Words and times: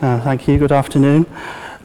Uh, 0.00 0.20
thank 0.20 0.46
you. 0.46 0.56
Good 0.58 0.70
afternoon. 0.70 1.26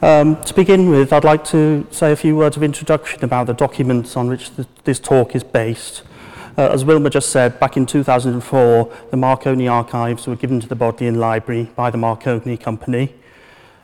Um, 0.00 0.40
to 0.44 0.54
begin 0.54 0.88
with, 0.88 1.12
I'd 1.12 1.24
like 1.24 1.42
to 1.46 1.84
say 1.90 2.12
a 2.12 2.16
few 2.16 2.36
words 2.36 2.56
of 2.56 2.62
introduction 2.62 3.24
about 3.24 3.48
the 3.48 3.54
documents 3.54 4.16
on 4.16 4.28
which 4.28 4.52
this 4.84 5.00
talk 5.00 5.34
is 5.34 5.42
based. 5.42 6.04
Uh, 6.56 6.68
as 6.68 6.84
Wilma 6.84 7.10
just 7.10 7.30
said, 7.30 7.58
back 7.58 7.76
in 7.76 7.86
2004, 7.86 8.92
the 9.10 9.16
Marconi 9.16 9.66
archives 9.66 10.28
were 10.28 10.36
given 10.36 10.60
to 10.60 10.68
the 10.68 10.76
Bodleian 10.76 11.18
Library 11.18 11.72
by 11.74 11.90
the 11.90 11.98
Marconi 11.98 12.56
Company. 12.56 13.12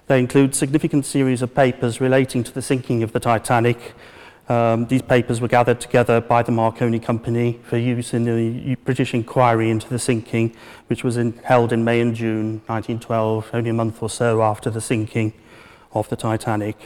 They 0.06 0.20
include 0.20 0.54
significant 0.54 1.06
series 1.06 1.42
of 1.42 1.52
papers 1.52 2.00
relating 2.00 2.44
to 2.44 2.52
the 2.52 2.62
sinking 2.62 3.02
of 3.02 3.10
the 3.10 3.18
Titanic. 3.18 3.94
Um, 4.50 4.86
these 4.86 5.02
papers 5.02 5.40
were 5.40 5.46
gathered 5.46 5.80
together 5.80 6.20
by 6.20 6.42
the 6.42 6.50
Marconi 6.50 6.98
Company 6.98 7.60
for 7.62 7.76
use 7.76 8.12
in 8.12 8.24
the 8.24 8.74
British 8.84 9.14
inquiry 9.14 9.70
into 9.70 9.88
the 9.88 9.98
sinking, 10.00 10.56
which 10.88 11.04
was 11.04 11.16
in, 11.16 11.34
held 11.44 11.72
in 11.72 11.84
May 11.84 12.00
and 12.00 12.16
June 12.16 12.60
1912, 12.66 13.50
only 13.54 13.70
a 13.70 13.72
month 13.72 14.02
or 14.02 14.10
so 14.10 14.42
after 14.42 14.68
the 14.68 14.80
sinking 14.80 15.34
of 15.92 16.08
the 16.08 16.16
Titanic. 16.16 16.76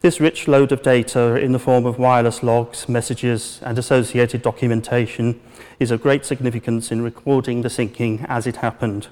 This 0.00 0.18
rich 0.18 0.48
load 0.48 0.72
of 0.72 0.82
data 0.82 1.36
in 1.36 1.52
the 1.52 1.60
form 1.60 1.86
of 1.86 2.00
wireless 2.00 2.42
logs, 2.42 2.88
messages 2.88 3.60
and 3.62 3.78
associated 3.78 4.42
documentation 4.42 5.40
is 5.78 5.92
of 5.92 6.02
great 6.02 6.24
significance 6.24 6.90
in 6.90 7.02
recording 7.02 7.62
the 7.62 7.70
sinking 7.70 8.26
as 8.28 8.44
it 8.44 8.56
happened. 8.56 9.06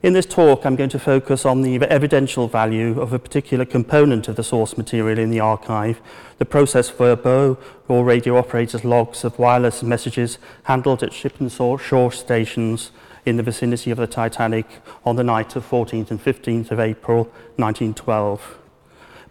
In 0.00 0.12
this 0.12 0.26
talk, 0.26 0.64
I'm 0.64 0.76
going 0.76 0.90
to 0.90 0.98
focus 1.00 1.44
on 1.44 1.62
the 1.62 1.74
evidential 1.82 2.46
value 2.46 3.00
of 3.00 3.12
a 3.12 3.18
particular 3.18 3.64
component 3.64 4.28
of 4.28 4.36
the 4.36 4.44
source 4.44 4.78
material 4.78 5.18
in 5.18 5.30
the 5.30 5.40
archive, 5.40 6.00
the 6.38 6.44
process 6.44 6.88
verbaux, 6.88 7.58
or 7.88 8.04
radio 8.04 8.36
operators' 8.36 8.84
logs 8.84 9.24
of 9.24 9.40
wireless 9.40 9.82
messages 9.82 10.38
handled 10.64 11.02
at 11.02 11.12
ship 11.12 11.40
and 11.40 11.50
shore 11.50 12.12
stations 12.12 12.92
in 13.26 13.38
the 13.38 13.42
vicinity 13.42 13.90
of 13.90 13.98
the 13.98 14.06
Titanic 14.06 14.66
on 15.04 15.16
the 15.16 15.24
night 15.24 15.56
of 15.56 15.68
14th 15.68 16.12
and 16.12 16.24
15th 16.24 16.70
of 16.70 16.78
April 16.78 17.24
1912. 17.56 18.56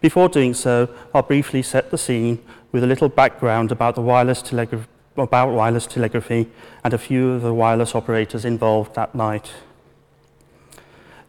Before 0.02 0.28
doing 0.28 0.54
so, 0.54 0.90
I'll 1.14 1.22
briefly 1.22 1.62
set 1.62 1.92
the 1.92 1.98
scene 1.98 2.44
with 2.74 2.84
a 2.84 2.88
little 2.88 3.08
background 3.08 3.72
about, 3.72 3.96
the 3.96 4.02
wireless, 4.02 4.42
telegraph 4.42 4.90
about 5.16 5.50
wireless 5.50 5.88
telegraphy 5.88 6.50
and 6.84 6.94
a 6.94 6.98
few 6.98 7.32
of 7.32 7.42
the 7.42 7.54
wireless 7.54 7.96
operators 7.96 8.44
involved 8.44 8.96
that 8.96 9.16
night. 9.16 9.54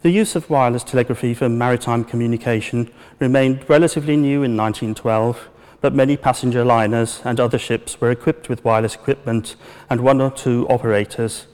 The 0.03 0.11
use 0.11 0.37
of 0.37 0.49
wireless 0.49 0.85
telegraphy 0.85 1.35
for 1.35 1.49
maritime 1.49 2.05
communication 2.05 2.91
remained 3.19 3.69
relatively 3.69 4.17
new 4.17 4.43
in 4.45 4.57
1912, 4.57 5.49
but 5.81 5.93
many 5.93 6.17
passenger 6.17 6.65
liners 6.65 7.21
and 7.25 7.41
other 7.41 7.59
ships 7.59 8.01
were 8.01 8.11
equipped 8.11 8.49
with 8.49 8.65
wireless 8.65 8.95
equipment 8.95 9.57
and 9.91 10.01
one 10.01 10.21
or 10.21 10.31
two 10.31 10.67
operators, 10.69 11.47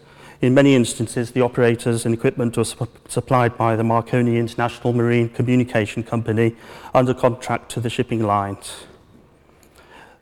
In 0.44 0.52
many 0.52 0.74
instances, 0.74 1.30
the 1.30 1.40
operators 1.40 2.04
and 2.04 2.12
equipment 2.14 2.58
were 2.58 2.64
su 2.64 2.86
supplied 3.08 3.56
by 3.56 3.76
the 3.76 3.84
Marconi 3.84 4.36
International 4.36 4.92
Marine 4.92 5.30
Communication 5.30 6.02
Company 6.02 6.54
under 6.92 7.14
contract 7.14 7.70
to 7.70 7.80
the 7.80 7.88
shipping 7.88 8.22
lines. 8.22 8.84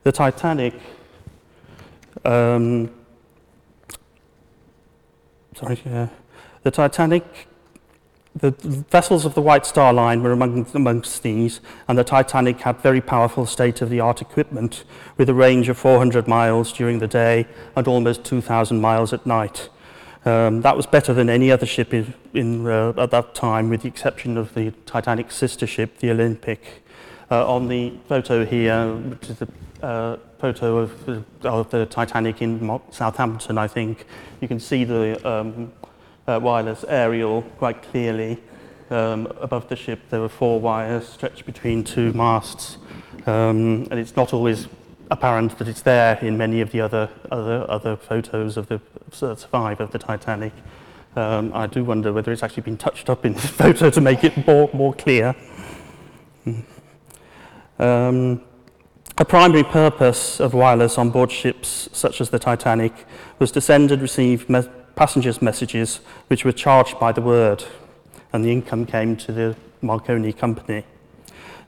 The 0.03 0.13
Titanic 0.13 0.75
um, 2.23 2.89
sorry, 5.57 5.77
yeah. 5.85 6.07
The 6.61 6.71
Titanic 6.71 7.25
the 8.35 8.51
vessels 8.51 9.25
of 9.25 9.35
the 9.35 9.41
White 9.41 9.65
Star 9.65 9.93
Line 9.93 10.23
were 10.23 10.31
among, 10.31 10.65
amongst 10.73 11.21
these, 11.21 11.61
and 11.87 11.97
the 11.97 12.03
Titanic 12.03 12.61
had 12.61 12.79
very 12.79 13.01
powerful 13.01 13.45
state-of-the-art 13.45 14.21
equipment 14.21 14.83
with 15.17 15.29
a 15.29 15.33
range 15.33 15.69
of 15.69 15.77
400 15.77 16.27
miles 16.27 16.73
during 16.73 16.99
the 16.99 17.07
day 17.07 17.47
and 17.75 17.87
almost 17.87 18.23
2,000 18.23 18.81
miles 18.81 19.13
at 19.13 19.25
night. 19.25 19.69
Um, 20.25 20.61
that 20.61 20.75
was 20.75 20.85
better 20.85 21.13
than 21.13 21.29
any 21.29 21.51
other 21.51 21.65
ship 21.65 21.93
in, 21.93 22.13
in, 22.33 22.65
uh, 22.65 22.93
at 22.97 23.11
that 23.11 23.35
time, 23.35 23.69
with 23.69 23.81
the 23.81 23.89
exception 23.89 24.37
of 24.37 24.53
the 24.55 24.71
Titanic 24.85 25.31
sister 25.31 25.67
ship, 25.67 25.99
the 25.99 26.09
Olympic. 26.09 26.83
Uh, 27.29 27.47
on 27.47 27.67
the 27.67 27.93
photo 28.07 28.45
here, 28.45 28.95
which 28.95 29.29
is 29.29 29.41
a 29.41 29.85
uh, 29.85 30.17
photo 30.39 30.77
of 30.77 31.05
the, 31.05 31.23
of 31.43 31.69
the 31.71 31.85
Titanic 31.85 32.41
in 32.41 32.79
Southampton, 32.89 33.57
I 33.57 33.67
think, 33.67 34.05
you 34.39 34.47
can 34.47 34.59
see 34.59 34.83
the 34.85 35.27
um, 35.27 35.71
uh, 36.27 36.39
wireless 36.41 36.85
aerial 36.87 37.41
quite 37.57 37.81
clearly. 37.81 38.41
Um, 38.89 39.27
above 39.39 39.69
the 39.69 39.75
ship, 39.75 39.99
there 40.09 40.19
were 40.19 40.29
four 40.29 40.59
wires 40.59 41.07
stretched 41.07 41.45
between 41.45 41.83
two 41.83 42.13
masts, 42.13 42.77
um, 43.25 43.87
and 43.89 43.93
it's 43.93 44.15
not 44.15 44.33
always 44.33 44.67
apparent 45.09 45.57
that 45.57 45.67
it's 45.67 45.81
there 45.81 46.17
in 46.21 46.37
many 46.37 46.61
of 46.61 46.71
the 46.71 46.81
other 46.81 47.09
other 47.31 47.65
other 47.69 47.95
photos 47.95 48.57
of 48.57 48.67
the 48.67 48.79
survive 49.11 49.79
of 49.79 49.91
the 49.91 49.99
Titanic. 49.99 50.53
Um, 51.15 51.51
I 51.53 51.67
do 51.67 51.83
wonder 51.83 52.11
whether 52.11 52.31
it's 52.31 52.43
actually 52.43 52.63
been 52.63 52.77
touched 52.77 53.09
up 53.09 53.25
in 53.25 53.33
this 53.33 53.45
photo 53.61 53.89
to 53.89 54.01
make 54.01 54.23
it 54.23 54.45
more 54.45 54.69
more 54.73 54.93
clear. 54.93 55.35
Um, 57.79 58.41
a 59.17 59.25
primary 59.25 59.63
purpose 59.63 60.39
of 60.39 60.53
wireless 60.53 60.97
on 60.97 61.09
board 61.09 61.31
ships 61.31 61.89
such 61.91 62.21
as 62.21 62.29
the 62.29 62.39
Titanic 62.39 62.93
was 63.39 63.51
to 63.51 63.61
send 63.61 63.91
and 63.91 64.01
receive 64.01 64.49
me 64.49 64.61
passengers' 64.95 65.41
messages 65.41 65.97
which 66.27 66.45
were 66.45 66.51
charged 66.51 66.99
by 66.99 67.11
the 67.11 67.21
word, 67.21 67.63
and 68.31 68.43
the 68.43 68.51
income 68.51 68.85
came 68.85 69.15
to 69.17 69.31
the 69.31 69.55
Marconi 69.81 70.33
company. 70.33 70.85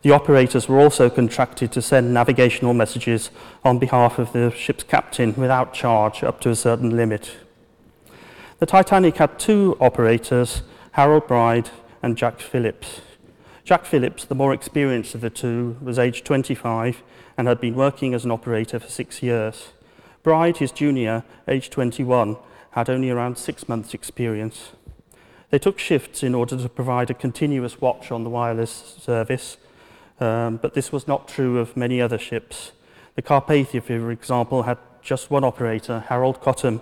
The 0.01 0.11
operators 0.11 0.69
were 0.69 0.79
also 0.79 1.09
contracted 1.09 1.71
to 1.71 1.81
send 1.81 2.13
navigational 2.13 2.75
messages 2.75 3.31
on 3.63 3.79
behalf 3.79 4.19
of 4.19 4.33
the 4.33 4.51
ship's 4.51 4.83
captain 4.83 5.33
without 5.35 5.73
charge 5.73 6.23
up 6.23 6.39
to 6.41 6.51
a 6.51 6.55
certain 6.55 6.95
limit. 6.95 7.37
The 8.59 8.67
Titanic 8.67 9.17
had 9.17 9.39
two 9.39 9.75
operators, 9.81 10.61
Harold 10.91 11.27
Bride 11.27 11.71
and 12.03 12.15
Jack 12.15 12.39
Phillips. 12.39 13.01
Jack 13.63 13.83
Phillips, 13.83 14.25
the 14.25 14.35
more 14.35 14.53
experienced 14.53 15.15
of 15.15 15.21
the 15.21 15.31
two, 15.31 15.75
was 15.81 15.97
aged 15.97 16.23
25 16.23 17.01
and 17.35 17.47
had 17.47 17.59
been 17.59 17.73
working 17.73 18.13
as 18.13 18.23
an 18.23 18.31
operator 18.31 18.79
for 18.79 18.87
six 18.87 19.23
years. 19.23 19.69
Bride, 20.21 20.57
his 20.57 20.71
junior, 20.71 21.23
aged 21.47 21.71
21, 21.71 22.37
had 22.75 22.89
only 22.89 23.09
around 23.09 23.37
six 23.37 23.67
months' 23.67 23.93
experience. 23.93 24.71
They 25.49 25.59
took 25.59 25.79
shifts 25.79 26.23
in 26.23 26.35
order 26.35 26.57
to 26.57 26.69
provide 26.69 27.09
a 27.09 27.13
continuous 27.13 27.81
watch 27.81 28.11
on 28.11 28.23
the 28.23 28.29
wireless 28.29 28.95
service 28.99 29.57
um, 30.19 30.57
but 30.57 30.73
this 30.73 30.91
was 30.91 31.07
not 31.07 31.27
true 31.27 31.59
of 31.59 31.75
many 31.75 32.01
other 32.01 32.17
ships. 32.17 32.71
The 33.15 33.21
Carpathia, 33.21 33.83
for 33.83 34.11
example, 34.11 34.63
had 34.63 34.77
just 35.01 35.29
one 35.29 35.43
operator, 35.43 36.05
Harold 36.07 36.41
Cottam, 36.41 36.81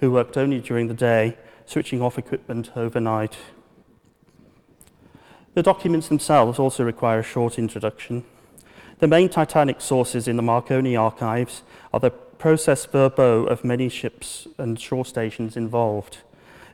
who 0.00 0.10
worked 0.10 0.36
only 0.36 0.60
during 0.60 0.88
the 0.88 0.94
day, 0.94 1.36
switching 1.66 2.02
off 2.02 2.18
equipment 2.18 2.70
overnight. 2.76 3.36
The 5.54 5.62
documents 5.62 6.08
themselves 6.08 6.58
also 6.58 6.84
require 6.84 7.20
a 7.20 7.22
short 7.22 7.58
introduction. 7.58 8.24
The 8.98 9.08
main 9.08 9.28
Titanic 9.28 9.80
sources 9.80 10.28
in 10.28 10.36
the 10.36 10.42
Marconi 10.42 10.96
archives 10.96 11.62
are 11.92 12.00
the 12.00 12.12
process 12.44 12.86
verbaux 12.86 13.46
of 13.48 13.64
many 13.64 13.88
ships 13.88 14.46
and 14.58 14.78
shore 14.78 15.06
stations 15.06 15.56
involved. 15.56 16.18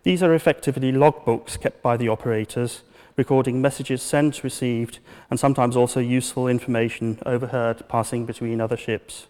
These 0.02 0.20
are 0.20 0.34
effectively 0.34 0.90
logbooks 0.90 1.60
kept 1.60 1.80
by 1.80 1.96
the 1.96 2.08
operators 2.08 2.82
recording 3.16 3.62
messages 3.62 4.02
sent, 4.02 4.42
received, 4.42 4.98
and 5.30 5.38
sometimes 5.38 5.76
also 5.76 6.00
useful 6.00 6.48
information 6.48 7.20
overheard 7.24 7.88
passing 7.88 8.26
between 8.26 8.60
other 8.60 8.76
ships. 8.76 9.28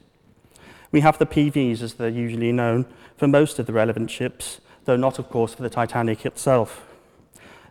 We 0.90 1.00
have 1.02 1.18
the 1.18 1.26
PVs, 1.26 1.82
as 1.82 1.92
they're 1.92 2.08
usually 2.08 2.52
known, 2.52 2.86
for 3.18 3.28
most 3.28 3.58
of 3.58 3.66
the 3.66 3.74
relevant 3.74 4.10
ships, 4.10 4.62
though 4.86 4.96
not, 4.96 5.18
of 5.18 5.28
course, 5.28 5.52
for 5.52 5.62
the 5.62 5.68
Titanic 5.68 6.24
itself. 6.24 6.86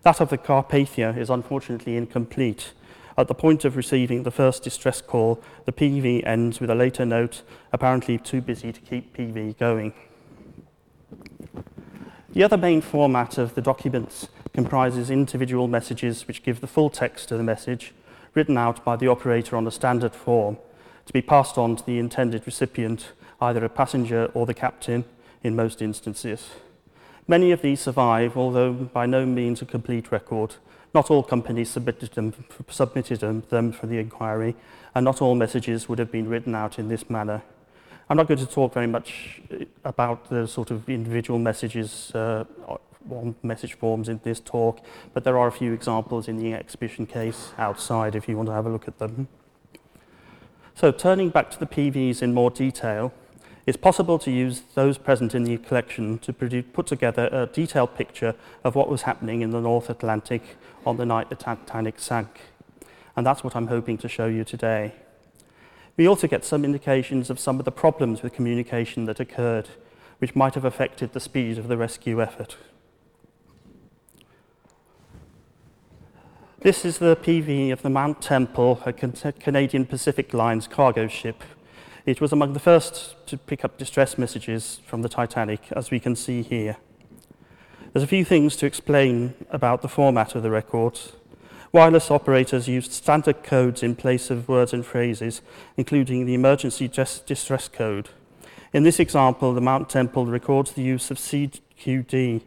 That 0.04 0.22
of 0.22 0.30
the 0.30 0.38
Carpathia 0.38 1.18
is 1.18 1.32
unfortunately 1.32 1.98
incomplete. 1.98 2.74
At 3.20 3.28
the 3.28 3.34
point 3.34 3.66
of 3.66 3.76
receiving 3.76 4.24
the 4.24 4.32
first 4.32 4.64
distress 4.64 5.02
call, 5.02 5.44
the 5.66 5.74
PV 5.74 6.26
ends 6.26 6.62
with 6.62 6.70
a 6.70 6.76
later 6.76 7.06
note, 7.06 7.42
apparently 7.74 8.18
too 8.18 8.40
busy 8.40 8.72
to 8.72 8.80
keep 8.80 9.14
PV 9.14 9.58
going. 9.58 9.94
The 12.32 12.46
other 12.46 12.56
main 12.56 12.80
format 12.80 13.38
of 13.38 13.56
the 13.56 13.62
documents 13.62 14.30
comprises 14.54 15.10
individual 15.10 15.68
messages 15.68 16.30
which 16.30 16.44
give 16.44 16.62
the 16.62 16.68
full 16.68 16.90
text 16.90 17.30
of 17.34 17.38
the 17.38 17.44
message, 17.44 17.94
written 18.36 18.58
out 18.58 18.86
by 18.86 18.96
the 18.96 19.10
operator 19.10 19.58
on 19.58 19.68
a 19.68 19.72
standard 19.72 20.16
form, 20.16 20.58
to 21.06 21.12
be 21.12 21.22
passed 21.22 21.58
on 21.58 21.76
to 21.76 21.86
the 21.86 22.00
intended 22.00 22.44
recipient, 22.46 23.12
either 23.42 23.66
a 23.66 23.70
passenger 23.70 24.32
or 24.34 24.46
the 24.46 24.54
captain, 24.54 25.04
in 25.44 25.58
most 25.58 25.82
instances. 25.82 26.52
Many 27.28 27.52
of 27.52 27.62
these 27.62 27.82
survive, 27.82 28.38
although 28.38 28.72
by 28.72 29.06
no 29.06 29.26
means 29.26 29.62
a 29.62 29.66
complete 29.66 30.10
record. 30.10 30.56
Not 30.94 31.12
all 31.12 31.24
companies 31.24 31.70
submitted 31.70 32.12
them, 32.12 32.34
submitted 32.70 33.20
them 33.50 33.72
for 33.72 33.88
the 33.88 33.98
inquiry, 33.98 34.56
and 34.96 35.06
not 35.06 35.22
all 35.22 35.36
messages 35.36 35.88
would 35.88 36.00
have 36.00 36.12
been 36.12 36.28
written 36.28 36.56
out 36.56 36.80
in 36.80 36.88
this 36.88 37.10
manner. 37.10 37.44
I'm 38.10 38.18
not 38.18 38.28
going 38.28 38.40
to 38.40 38.48
talk 38.48 38.74
very 38.74 38.88
much 38.88 39.42
about 39.86 40.30
the 40.30 40.48
sort 40.48 40.72
of 40.72 40.90
individual 40.90 41.38
messages 41.38 42.12
uh, 42.16 42.46
on 43.10 43.36
message 43.44 43.74
forms 43.74 44.10
in 44.10 44.20
this 44.24 44.40
talk, 44.40 44.80
but 45.14 45.24
there 45.24 45.38
are 45.38 45.48
a 45.48 45.52
few 45.52 45.74
examples 45.74 46.28
in 46.28 46.38
the 46.38 46.54
exhibition 46.54 47.06
case 47.06 47.54
outside 47.58 48.16
if 48.16 48.28
you 48.28 48.36
want 48.36 48.50
to 48.50 48.54
have 48.54 48.66
a 48.66 48.70
look 48.70 48.88
at 48.88 48.98
them. 48.98 49.28
So 50.74 50.92
turning 50.92 51.30
back 51.30 51.52
to 51.52 51.60
the 51.60 51.66
PVs 51.66 52.22
in 52.22 52.34
more 52.34 52.50
detail, 52.50 53.14
It's 53.70 53.78
possible 53.78 54.18
to 54.18 54.32
use 54.32 54.64
those 54.74 54.98
present 54.98 55.36
in 55.36 55.44
the 55.44 55.58
collection 55.60 56.18
to 56.20 56.34
put 56.34 56.88
together 56.88 57.30
a 57.32 57.46
detailed 57.46 57.94
picture 57.94 58.34
of 58.64 58.74
what 58.74 58.90
was 58.90 59.04
happening 59.04 59.44
in 59.44 59.52
the 59.52 59.62
North 59.62 59.92
Atlantic 59.92 60.42
on 60.88 60.98
the 60.98 61.06
night 61.06 61.30
the 61.30 61.36
Titanic 61.36 62.00
sank. 62.00 62.42
And 63.16 63.24
that's 63.24 63.44
what 63.44 63.56
I'm 63.56 63.68
hoping 63.68 64.00
to 64.00 64.10
show 64.10 64.26
you 64.26 64.44
today. 64.44 64.96
We 65.98 66.08
also 66.08 66.26
get 66.26 66.44
some 66.44 66.66
indications 66.66 67.30
of 67.30 67.40
some 67.40 67.60
of 67.60 67.66
the 67.66 67.72
problems 67.72 68.24
with 68.24 68.34
communication 68.34 69.06
that 69.06 69.20
occurred, 69.20 69.70
which 70.18 70.36
might 70.36 70.56
have 70.56 70.66
affected 70.66 71.14
the 71.14 71.20
speed 71.20 71.60
of 71.60 71.68
the 71.68 71.78
rescue 71.78 72.24
effort. 72.24 72.58
This 76.62 76.84
is 76.84 76.98
the 76.98 77.16
PV 77.16 77.72
of 77.72 77.84
the 77.84 77.92
Mount 77.92 78.20
Temple, 78.20 78.82
a 78.84 78.94
Canadian 78.94 79.86
Pacific 79.86 80.34
Lines 80.34 80.68
cargo 80.68 81.08
ship. 81.08 81.44
It 82.10 82.22
was 82.22 82.34
among 82.34 82.54
the 82.54 82.60
first 82.60 83.24
to 83.28 83.38
pick 83.38 83.64
up 83.64 83.78
distress 83.78 84.18
messages 84.18 84.80
from 84.88 85.04
the 85.04 85.10
Titanic, 85.10 85.72
as 85.74 85.92
we 85.92 86.00
can 86.00 86.16
see 86.16 86.42
here. 86.42 86.78
There's 87.94 88.02
a 88.02 88.08
few 88.08 88.26
things 88.26 88.56
to 88.56 88.66
explain 88.66 89.36
about 89.52 89.84
the 89.84 89.88
format 89.88 90.34
of 90.34 90.42
the 90.42 90.50
records. 90.50 91.12
Wireless 91.72 92.10
operators 92.10 92.68
used 92.68 92.94
standard 92.94 93.44
codes 93.44 93.84
in 93.84 93.96
place 93.96 94.32
of 94.32 94.50
words 94.50 94.74
and 94.74 94.84
phrases, 94.84 95.44
including 95.78 96.26
the 96.26 96.34
emergency 96.34 96.88
distress 96.88 97.68
code. 97.68 98.10
In 98.74 98.82
this 98.82 99.00
example, 99.00 99.54
the 99.54 99.62
Mount 99.62 99.88
Temple 99.88 100.26
records 100.26 100.72
the 100.72 100.82
use 100.82 101.12
of 101.12 101.18
CQD, 101.20 102.42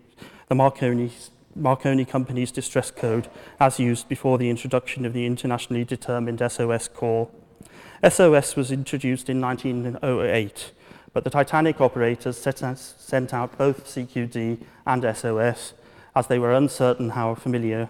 the 0.48 0.54
Marconi 0.56 1.12
Marconi 1.54 2.04
Company's 2.04 2.50
distress 2.50 2.90
code 2.90 3.28
as 3.60 3.78
used 3.78 4.08
before 4.08 4.38
the 4.38 4.50
introduction 4.50 5.06
of 5.06 5.12
the 5.12 5.24
internationally 5.24 5.84
determined 5.84 6.42
SOS 6.50 6.88
call. 6.88 7.30
SOS 8.08 8.56
was 8.56 8.72
introduced 8.72 9.30
in 9.30 9.40
1908, 9.40 10.72
but 11.12 11.22
the 11.22 11.30
Titanic 11.30 11.80
operators 11.80 12.36
sent 12.36 13.32
out 13.32 13.56
both 13.56 13.86
CQD 13.86 14.58
and 14.84 15.16
SOS 15.16 15.74
as 16.16 16.26
they 16.26 16.40
were 16.40 16.52
uncertain 16.52 17.10
how 17.10 17.36
familiar 17.36 17.88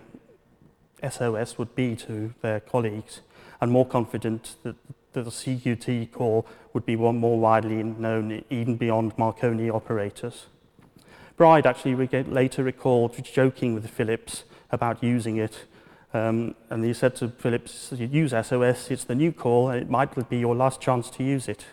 SOS 1.03 1.57
would 1.57 1.75
be 1.75 1.97
to 1.97 2.35
their 2.43 2.61
colleagues 2.61 3.23
and 3.59 3.73
more 3.73 3.87
confident 3.87 4.57
that 4.63 4.77
the 5.15 5.23
CQD 5.23 6.13
call 6.13 6.47
would 6.75 6.85
be 6.85 6.95
one 6.95 7.17
more 7.17 7.39
widely 7.39 7.83
known 7.83 8.45
even 8.51 8.77
beyond 8.77 9.17
Marconi 9.17 9.71
operators. 9.71 10.47
Bride 11.39 11.65
actually 11.65 11.95
later 12.25 12.63
recalled 12.63 13.25
joking 13.25 13.75
with 13.75 13.89
Phillips 13.89 14.45
about 14.71 15.03
using 15.03 15.39
it. 15.39 15.65
Um, 16.15 16.55
and 16.69 16.85
he 16.85 16.93
said 16.93 17.17
to 17.17 17.29
Phillips, 17.29 17.93
use 17.97 18.31
SOS, 18.31 18.91
it's 18.91 19.05
the 19.05 19.15
new 19.15 19.33
call, 19.33 19.71
and 19.71 19.81
it 19.81 19.89
might 19.89 20.29
be 20.29 20.39
your 20.39 20.55
last 20.55 20.81
chance 20.81 21.09
to 21.11 21.25
use 21.25 21.49
it. 21.49 21.65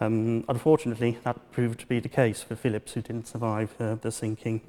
Um, 0.00 0.44
unfortunately, 0.48 1.18
that 1.24 1.52
proved 1.52 1.80
to 1.80 1.86
be 1.86 2.00
the 2.00 2.08
case 2.08 2.42
for 2.42 2.56
Phillips, 2.56 2.92
who 2.92 3.02
didn't 3.02 3.26
survive 3.26 3.74
uh, 3.78 3.96
the 3.96 4.10
sinking. 4.10 4.62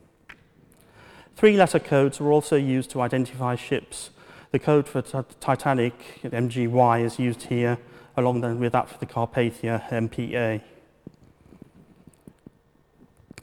Three-letter 1.36 1.80
codes 1.80 2.20
were 2.20 2.32
also 2.32 2.58
used 2.58 2.90
to 2.92 3.02
identify 3.02 3.56
ships. 3.56 4.10
The 4.52 4.60
code 4.60 4.90
for 4.90 5.02
Titanic, 5.02 5.94
MGY, 6.24 7.06
is 7.06 7.20
used 7.20 7.44
here, 7.44 7.78
along 8.18 8.42
with 8.60 8.74
that 8.74 8.90
for 8.90 8.98
the 8.98 9.06
Carpathia, 9.06 9.88
MPA. 9.90 10.62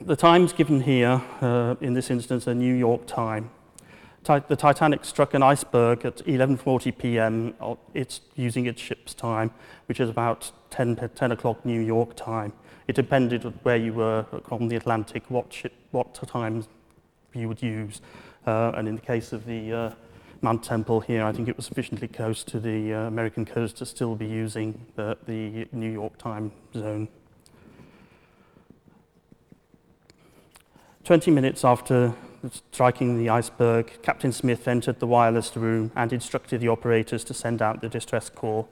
The 0.01 0.17
times 0.17 0.53
given 0.53 0.83
here, 0.83 1.23
uh, 1.41 1.77
in 1.81 1.95
this 1.95 2.11
instance, 2.11 2.47
are 2.47 2.55
New 2.55 2.75
York 2.75 3.07
time. 3.07 3.51
The 4.27 4.57
Titanic 4.57 5.05
struck 5.05 5.35
an 5.35 5.43
iceberg 5.43 6.05
at 6.05 6.17
11.40 6.19 6.99
p.m. 6.99 7.55
It's 7.95 8.21
using 8.35 8.67
its 8.67 8.81
ship's 8.81 9.15
time, 9.15 9.53
which 9.87 10.01
is 10.01 10.11
about 10.11 10.51
10, 10.71 11.11
10 11.15 11.33
o'clock 11.33 11.65
New 11.65 11.81
York 11.81 12.17
time. 12.17 12.53
It 12.89 12.97
depended 12.97 13.45
on 13.45 13.53
where 13.63 13.77
you 13.77 13.93
were 13.93 14.27
on 14.51 14.69
the 14.69 14.77
Atlantic, 14.77 15.23
what, 15.29 15.53
ship, 15.53 15.73
what 15.93 16.15
time 16.15 16.65
you 17.35 17.49
would 17.49 17.63
use. 17.63 18.01
Uh, 18.47 18.73
and 18.77 18.89
in 18.89 18.97
the 18.97 19.01
case 19.01 19.33
of 19.33 19.47
the 19.47 19.73
uh, 19.73 19.91
Mount 20.41 20.63
Temple 20.63 21.01
here, 21.01 21.25
I 21.25 21.33
think 21.33 21.49
it 21.49 21.57
was 21.57 21.67
sufficiently 21.67 22.09
close 22.09 22.43
to 22.45 22.61
the 22.61 22.95
uh, 22.95 23.01
American 23.07 23.45
coast 23.45 23.79
to 23.79 23.87
still 23.87 24.15
be 24.15 24.27
using 24.27 24.87
the, 24.97 25.17
the 25.27 25.67
New 25.73 25.91
York 25.91 26.19
time 26.19 26.53
zone. 26.75 27.09
20 31.05 31.31
minutes 31.31 31.65
after 31.65 32.13
striking 32.53 33.19
the 33.19 33.29
iceberg, 33.29 33.99
Captain 34.03 34.33
Smith 34.33 34.67
entered 34.69 35.01
the 35.01 35.07
wireless 35.07 35.57
room 35.57 35.91
and 35.95 36.13
instructed 36.13 36.61
the 36.61 36.69
operators 36.69 37.25
to 37.25 37.35
send 37.35 37.63
out 37.63 37.81
the 37.81 37.89
distress 37.89 38.29
call. 38.29 38.69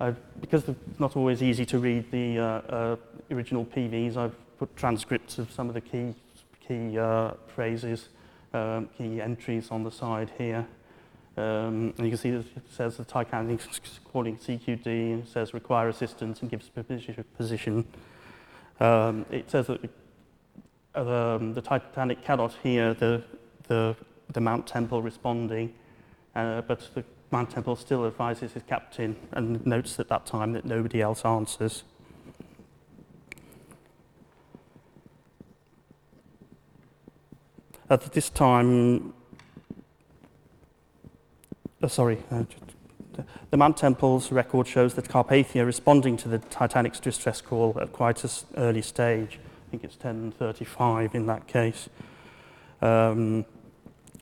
Uh, 0.00 0.12
because 0.40 0.68
it's 0.68 0.98
not 0.98 1.16
always 1.16 1.42
easy 1.42 1.64
to 1.64 1.78
read 1.78 2.10
the 2.10 2.38
uh, 2.38 2.44
uh, 2.44 2.96
original 3.30 3.64
PVs, 3.64 4.16
I've 4.16 4.34
put 4.58 4.74
transcripts 4.76 5.38
of 5.38 5.50
some 5.50 5.68
of 5.68 5.74
the 5.74 5.80
key, 5.80 6.14
key 6.66 6.98
uh, 6.98 7.32
phrases, 7.54 8.08
um, 8.52 8.88
key 8.98 9.20
entries 9.20 9.70
on 9.70 9.82
the 9.82 9.90
side 9.90 10.30
here. 10.36 10.66
Um, 11.36 11.94
and 11.96 12.06
you 12.06 12.10
can 12.10 12.18
see 12.18 12.30
that 12.30 12.46
it 12.56 12.62
says 12.70 12.96
the 12.96 13.04
Titanic 13.04 13.60
calling 14.12 14.36
CQD, 14.36 15.26
says 15.26 15.52
require 15.52 15.88
assistance 15.88 16.42
and 16.42 16.50
gives 16.50 16.70
position. 17.36 17.84
Um, 18.78 19.26
it 19.30 19.50
says 19.50 19.66
that 19.66 19.80
um, 20.94 21.54
the 21.54 21.60
Titanic 21.60 22.22
cannot 22.22 22.54
hear 22.62 22.94
the, 22.94 23.22
the, 23.68 23.96
the 24.32 24.40
Mount 24.40 24.66
Temple 24.66 25.02
responding, 25.02 25.74
uh, 26.34 26.62
but 26.62 26.88
the 26.94 27.04
Mount 27.30 27.50
Temple 27.50 27.76
still 27.76 28.06
advises 28.06 28.52
his 28.52 28.62
captain 28.62 29.16
and 29.32 29.64
notes 29.66 29.98
at 29.98 30.08
that 30.08 30.26
time 30.26 30.52
that 30.52 30.64
nobody 30.64 31.00
else 31.00 31.24
answers. 31.24 31.84
At 37.90 38.12
this 38.12 38.30
time, 38.30 39.12
uh, 41.82 41.88
sorry, 41.88 42.22
uh, 42.30 42.44
the 43.50 43.56
Mount 43.56 43.76
Temple's 43.76 44.32
record 44.32 44.66
shows 44.66 44.94
that 44.94 45.08
Carpathia 45.08 45.66
responding 45.66 46.16
to 46.18 46.28
the 46.28 46.38
Titanic's 46.38 46.98
distress 46.98 47.40
call 47.40 47.76
at 47.80 47.92
quite 47.92 48.24
an 48.24 48.30
early 48.56 48.82
stage. 48.82 49.38
Think 49.74 49.82
it's 49.82 49.96
10.35 49.96 51.16
in 51.16 51.26
that 51.26 51.48
case. 51.48 51.88
Um, 52.80 53.44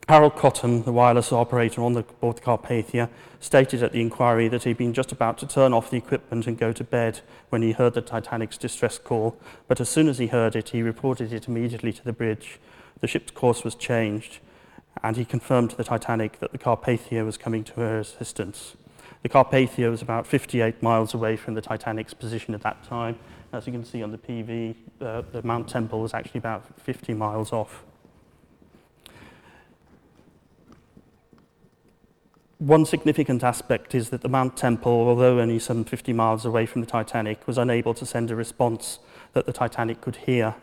Harold 0.09 0.35
Cottam, 0.35 0.83
the 0.87 0.93
wireless 0.93 1.31
operator 1.31 1.83
on 1.83 1.93
the 1.93 2.05
board 2.05 2.39
Carpathia, 2.39 3.11
stated 3.39 3.83
at 3.83 3.93
the 3.93 4.01
inquiry 4.01 4.49
that 4.49 4.65
he'd 4.65 4.79
been 4.79 4.95
just 4.95 5.13
about 5.13 5.37
to 5.37 5.47
turn 5.47 5.75
off 5.75 5.91
the 5.91 5.99
equipment 5.99 6.47
and 6.47 6.57
go 6.57 6.73
to 6.73 6.83
bed 6.83 7.21
when 7.51 7.61
he 7.61 7.73
heard 7.73 7.93
the 7.93 8.01
Titanic's 8.01 8.57
distress 8.57 8.97
call, 8.97 9.37
but 9.69 9.79
as 9.79 9.91
soon 9.91 10.09
as 10.09 10.17
he 10.17 10.29
heard 10.29 10.57
it, 10.57 10.71
he 10.71 10.81
reported 10.81 11.35
it 11.35 11.47
immediately 11.47 11.93
to 11.93 12.03
the 12.03 12.15
bridge. 12.15 12.59
The 13.03 13.07
ship's 13.07 13.31
course 13.31 13.63
was 13.63 13.75
changed, 13.75 14.39
and 15.03 15.19
he 15.19 15.27
confirmed 15.27 15.69
to 15.73 15.77
the 15.77 15.85
Titanic 15.85 16.39
that 16.39 16.53
the 16.53 16.59
Carpathia 16.59 17.27
was 17.27 17.37
coming 17.37 17.63
to 17.65 17.75
her 17.75 17.99
assistance. 17.99 18.75
The 19.23 19.29
Carpathia 19.29 19.91
was 19.91 20.01
about 20.01 20.27
58 20.27 20.83
miles 20.83 21.13
away 21.13 21.37
from 21.37 21.53
the 21.53 21.61
Titanic's 21.61 22.15
position 22.15 22.55
at 22.55 22.63
that 22.63 22.83
time. 22.85 23.19
As 23.53 23.67
you 23.67 23.73
can 23.73 23.85
see 23.85 24.03
on 24.03 24.11
the 24.11 24.19
PV, 24.19 24.75
uh, 25.03 25.23
the 25.31 25.43
Mount 25.43 25.69
Temple 25.69 26.07
is 26.07 26.15
actually 26.15 26.39
about 26.39 26.81
50 26.81 27.13
miles 27.13 27.53
off. 27.53 27.85
One 32.57 32.87
significant 32.87 33.45
aspect 33.45 33.95
is 33.95 34.09
that 34.09 34.23
the 34.23 34.29
Mount 34.29 34.57
Temple, 34.57 34.93
although 34.93 35.39
only 35.39 35.59
some 35.59 35.85
50 35.85 36.15
miles 36.15 36.47
away 36.47 36.65
from 36.65 36.81
the 36.81 36.87
Titanic, 36.87 37.47
was 37.47 37.59
unable 37.59 37.93
to 37.93 38.07
send 38.07 38.31
a 38.31 38.37
response 38.37 39.01
that 39.35 39.45
the 39.45 39.53
Titanic 39.53 40.01
could 40.01 40.17
hear 40.17 40.55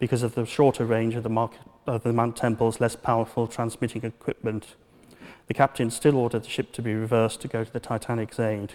because 0.00 0.24
of 0.24 0.34
the 0.34 0.44
shorter 0.44 0.84
range 0.84 1.14
of 1.14 1.22
the, 1.22 1.28
Mark, 1.28 1.52
of 1.86 2.02
the 2.02 2.12
Mount 2.12 2.36
Temple's 2.36 2.80
less 2.80 2.96
powerful 2.96 3.46
transmitting 3.46 4.02
equipment. 4.02 4.74
The 5.46 5.54
captain 5.54 5.92
still 5.92 6.16
ordered 6.16 6.42
the 6.42 6.48
ship 6.48 6.72
to 6.72 6.82
be 6.82 6.94
reversed 6.94 7.40
to 7.42 7.48
go 7.48 7.62
to 7.62 7.72
the 7.72 7.78
Titanic's 7.78 8.40
aid. 8.40 8.72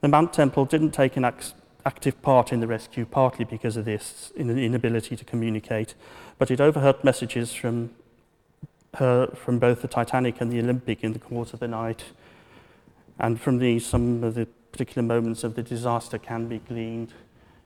The 0.00 0.08
Mount 0.08 0.32
Temple 0.32 0.64
didn't 0.64 0.92
take 0.92 1.18
an 1.18 1.24
active 1.84 2.20
part 2.22 2.52
in 2.52 2.60
the 2.60 2.66
rescue, 2.66 3.04
partly 3.04 3.44
because 3.44 3.76
of 3.76 3.84
this 3.84 4.32
inability 4.36 5.16
to 5.16 5.24
communicate, 5.24 5.94
but 6.38 6.50
it 6.50 6.60
overheard 6.60 7.02
messages 7.04 7.52
from 7.52 7.90
her 8.94 9.28
from 9.34 9.58
both 9.58 9.82
the 9.82 9.88
Titanic 9.88 10.40
and 10.40 10.52
the 10.52 10.58
Olympic 10.58 11.04
in 11.04 11.12
the 11.12 11.18
course 11.18 11.52
of 11.52 11.60
the 11.60 11.68
night. 11.68 12.04
And 13.18 13.40
from 13.40 13.58
these, 13.58 13.86
some 13.86 14.24
of 14.24 14.34
the 14.34 14.46
particular 14.72 15.06
moments 15.06 15.44
of 15.44 15.54
the 15.54 15.62
disaster 15.62 16.18
can 16.18 16.48
be 16.48 16.58
gleaned. 16.58 17.12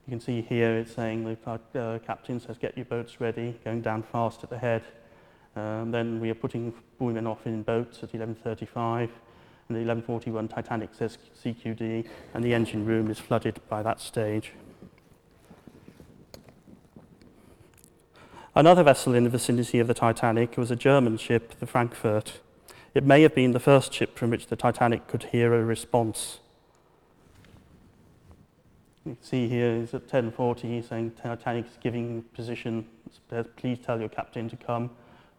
You 0.07 0.11
can 0.11 0.21
see 0.21 0.43
here 0.43 0.79
it's 0.79 0.93
saying 0.93 1.25
the 1.25 1.81
uh, 1.81 1.99
captain 2.01 2.41
says, 2.41 2.59
get 2.59 2.77
your 2.77 2.85
boats 2.85 3.21
ready, 3.21 3.59
going 3.65 3.81
down 3.81 4.03
fast 4.03 4.43
at 4.43 4.51
the 4.51 4.59
head. 4.59 4.83
Um, 5.57 5.93
then 5.93 6.21
we 6.21 6.31
are 6.31 6.35
putting 6.35 6.75
women 6.99 7.27
off 7.27 7.47
in 7.47 7.63
boats 7.63 8.03
at 8.03 8.13
11.35 8.13 9.09
and 9.69 9.77
the 9.77 9.93
11.41 9.93 10.53
Titanic 10.53 10.91
says 10.93 11.19
CQD 11.43 12.07
and 12.33 12.45
the 12.45 12.55
engine 12.55 12.85
room 12.85 13.11
is 13.11 13.19
flooded 13.19 13.61
by 13.69 13.83
that 13.83 14.01
stage. 14.01 14.53
Another 18.55 18.85
vessel 18.85 19.15
in 19.15 19.25
the 19.25 19.31
vicinity 19.31 19.81
of 19.81 19.89
the 19.89 19.95
Titanic 19.95 20.57
was 20.57 20.71
a 20.71 20.77
German 20.77 21.17
ship, 21.17 21.59
the 21.59 21.67
Frankfurt. 21.67 22.41
It 22.95 23.03
may 23.05 23.23
have 23.23 23.35
been 23.35 23.51
the 23.51 23.61
first 23.61 23.93
ship 23.93 24.17
from 24.17 24.31
which 24.31 24.47
the 24.47 24.55
Titanic 24.55 25.09
could 25.09 25.25
hear 25.25 25.53
a 25.55 25.65
response. 25.65 26.39
You 29.05 29.15
can 29.15 29.23
see 29.23 29.49
here 29.49 29.71
is 29.71 29.93
at 29.93 30.07
10.40 30.07 30.89
saying 30.89 31.13
Titanic 31.21 31.67
is 31.67 31.79
giving 31.83 32.23
position, 32.35 32.87
please 33.57 33.79
tell 33.85 33.99
your 33.99 34.09
captain 34.09 34.49
to 34.49 34.57
come 34.57 34.91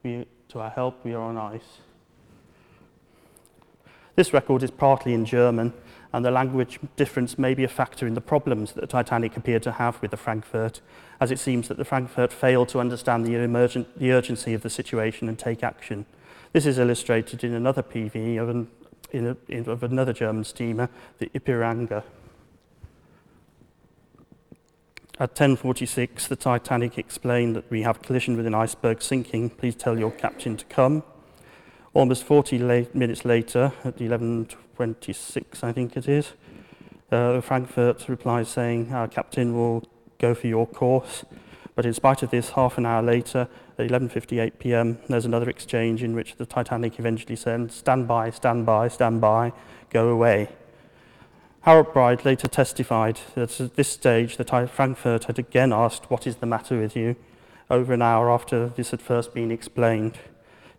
we, 0.05 0.27
to 0.50 0.60
our 0.60 0.70
help, 0.70 1.03
we 1.03 1.13
are 1.13 1.22
on 1.22 1.38
ice. 1.38 1.79
This 4.16 4.34
record 4.34 4.64
is 4.64 4.72
partly 4.72 5.14
in 5.14 5.26
German, 5.26 5.74
and 6.14 6.24
the 6.24 6.32
language 6.32 6.80
difference 6.96 7.38
may 7.38 7.54
be 7.54 7.66
a 7.66 7.70
factor 7.70 8.08
in 8.08 8.14
the 8.14 8.22
problems 8.22 8.72
that 8.72 8.82
the 8.82 8.88
Titanic 8.88 9.36
appeared 9.36 9.64
to 9.64 9.74
have 9.74 10.02
with 10.02 10.12
the 10.12 10.18
Frankfurt, 10.18 10.80
as 11.20 11.32
it 11.32 11.40
seems 11.40 11.68
that 11.68 11.78
the 11.78 11.84
Frankfurt 11.84 12.32
failed 12.32 12.70
to 12.70 12.80
understand 12.80 13.26
the, 13.26 13.36
emergent, 13.36 14.00
the 14.00 14.14
urgency 14.14 14.54
of 14.54 14.62
the 14.62 14.70
situation 14.70 15.28
and 15.28 15.38
take 15.38 15.64
action. 15.64 16.06
This 16.54 16.66
is 16.66 16.80
illustrated 16.80 17.44
in 17.44 17.54
another 17.54 17.84
PV 17.84 18.42
of, 18.42 18.48
an, 18.48 18.70
in 19.12 19.28
a, 19.28 19.38
in, 19.50 19.70
of 19.70 19.84
another 19.84 20.14
German 20.14 20.46
steamer, 20.46 20.90
the 21.20 21.28
Ipiranga. 21.28 22.04
At 25.20 25.36
10.46, 25.36 26.30
the 26.30 26.36
Titanic 26.38 26.98
explained 26.98 27.58
that 27.58 27.70
we 27.70 27.82
have 27.82 28.02
collision 28.02 28.38
with 28.38 28.46
an 28.46 28.54
iceberg 28.54 29.02
sinking. 29.02 29.50
Please 29.50 29.76
tell 29.76 30.00
your 30.00 30.12
captain 30.12 30.56
to 30.56 30.66
come. 30.66 31.04
Almost 31.96 32.25
40 32.25 32.60
late, 32.60 32.94
minutes 32.94 33.24
later, 33.24 33.72
at 33.86 34.00
11.26, 34.00 35.64
I 35.64 35.72
think 35.72 35.96
it 35.96 36.10
is, 36.10 36.34
uh, 37.10 37.40
Frankfurt 37.40 38.10
replies 38.10 38.50
saying, 38.50 38.92
our 38.92 39.08
captain 39.08 39.56
will 39.56 39.82
go 40.20 40.36
for 40.36 40.48
your 40.48 40.68
course. 40.68 41.24
But 41.74 41.86
in 41.86 41.94
spite 41.94 42.22
of 42.22 42.32
this, 42.32 42.50
half 42.50 42.78
an 42.78 42.86
hour 42.86 43.02
later, 43.02 43.48
at 43.78 43.88
11.58 43.90 44.60
p.m., 44.60 44.98
there's 45.08 45.24
another 45.24 45.50
exchange 45.50 46.04
in 46.04 46.14
which 46.14 46.36
the 46.36 46.46
Titanic 46.46 47.00
eventually 47.00 47.38
said, 47.38 47.72
stand 47.72 48.10
by, 48.10 48.30
stand 48.30 48.66
by, 48.66 48.90
stand 48.90 49.22
by, 49.22 49.54
go 49.90 50.10
away. 50.10 50.50
Harold 51.62 51.94
Bride 51.94 52.25
later 52.25 52.50
testified 52.50 53.22
that 53.36 53.62
at 53.62 53.75
this 53.78 53.88
stage, 53.88 54.36
the 54.36 54.68
Frankfurt 54.70 55.24
had 55.24 55.40
again 55.40 55.72
asked, 55.72 56.12
what 56.12 56.28
is 56.28 56.36
the 56.36 56.46
matter 56.46 56.78
with 56.78 56.98
you, 56.98 57.16
over 57.70 57.94
an 57.94 58.02
hour 58.02 58.30
after 58.30 58.68
this 58.68 58.92
had 58.92 59.02
first 59.02 59.34
been 59.34 59.50
explained. 59.50 60.18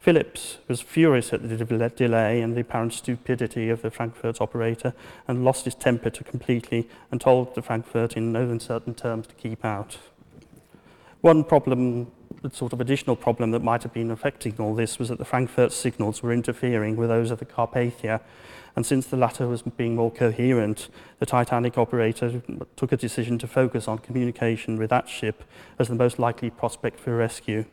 Phillips 0.06 0.58
was 0.68 0.80
furious 0.80 1.32
at 1.32 1.48
the 1.48 1.88
delay 1.88 2.40
and 2.40 2.54
the 2.54 2.60
apparent 2.60 2.92
stupidity 2.92 3.70
of 3.70 3.82
the 3.82 3.90
Frankfurt 3.90 4.40
operator 4.40 4.94
and 5.26 5.44
lost 5.44 5.64
his 5.64 5.74
temper 5.74 6.10
completely 6.10 6.88
and 7.10 7.20
told 7.20 7.56
the 7.56 7.60
Frankfurt 7.60 8.16
in 8.16 8.30
no 8.30 8.42
uncertain 8.42 8.94
terms 8.94 9.26
to 9.26 9.34
keep 9.34 9.64
out. 9.64 9.98
One 11.22 11.42
problem, 11.42 12.12
the 12.40 12.50
sort 12.50 12.72
of 12.72 12.80
additional 12.80 13.16
problem 13.16 13.50
that 13.50 13.64
might 13.64 13.82
have 13.82 13.92
been 13.92 14.12
affecting 14.12 14.54
all 14.60 14.76
this 14.76 15.00
was 15.00 15.08
that 15.08 15.18
the 15.18 15.24
Frankfurt 15.24 15.72
signals 15.72 16.22
were 16.22 16.32
interfering 16.32 16.94
with 16.94 17.08
those 17.08 17.32
of 17.32 17.40
the 17.40 17.44
Carpathia 17.44 18.20
and 18.76 18.86
since 18.86 19.08
the 19.08 19.16
latter 19.16 19.48
was 19.48 19.62
being 19.62 19.96
more 19.96 20.12
coherent, 20.12 20.88
the 21.18 21.26
Titanic 21.26 21.76
operator 21.76 22.42
took 22.76 22.92
a 22.92 22.96
decision 22.96 23.38
to 23.38 23.48
focus 23.48 23.88
on 23.88 23.98
communication 23.98 24.76
with 24.76 24.90
that 24.90 25.08
ship 25.08 25.42
as 25.80 25.88
the 25.88 25.96
most 25.96 26.20
likely 26.20 26.48
prospect 26.48 27.00
for 27.00 27.16
rescue. 27.16 27.64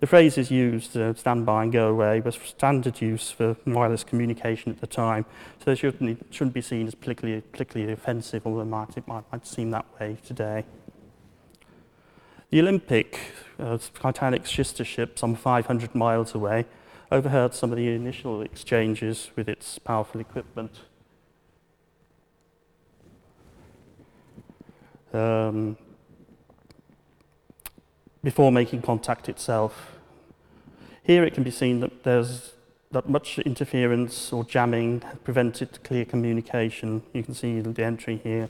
The 0.00 0.06
phrases 0.06 0.50
used, 0.50 0.96
uh, 0.96 1.12
stand 1.12 1.44
by 1.44 1.64
and 1.64 1.70
go 1.70 1.88
away, 1.88 2.20
was 2.20 2.36
standard 2.36 3.02
use 3.02 3.30
for 3.30 3.54
wireless 3.66 4.02
communication 4.02 4.72
at 4.72 4.80
the 4.80 4.86
time, 4.86 5.26
so 5.58 5.66
they 5.66 5.74
shouldn't, 5.74 6.34
shouldn't 6.34 6.54
be 6.54 6.62
seen 6.62 6.86
as 6.86 6.94
particularly, 6.94 7.42
particularly 7.42 7.92
offensive, 7.92 8.46
although 8.46 8.62
it 8.62 8.64
might, 8.64 8.96
it 8.96 9.06
might, 9.06 9.30
might 9.30 9.46
seem 9.46 9.70
that 9.72 9.84
way 10.00 10.16
today. 10.24 10.64
The 12.48 12.60
Olympic, 12.60 13.20
uh, 13.58 13.76
Titanic's 13.76 14.50
sister 14.50 14.84
ship, 14.84 15.18
some 15.18 15.34
500 15.34 15.94
miles 15.94 16.34
away, 16.34 16.64
overheard 17.12 17.52
some 17.52 17.70
of 17.70 17.76
the 17.76 17.88
initial 17.88 18.40
exchanges 18.40 19.30
with 19.36 19.50
its 19.50 19.78
powerful 19.78 20.18
equipment. 20.18 20.80
Um, 25.12 25.76
before 28.22 28.52
making 28.52 28.82
contact 28.82 29.28
itself. 29.28 29.92
Here 31.02 31.24
it 31.24 31.34
can 31.34 31.42
be 31.42 31.50
seen 31.50 31.80
that 31.80 32.04
there's 32.04 32.52
that 32.92 33.08
much 33.08 33.38
interference 33.38 34.32
or 34.32 34.44
jamming 34.44 35.02
prevented 35.24 35.82
clear 35.84 36.04
communication. 36.04 37.02
You 37.12 37.22
can 37.22 37.34
see 37.34 37.60
the 37.60 37.84
entry 37.84 38.20
here. 38.22 38.48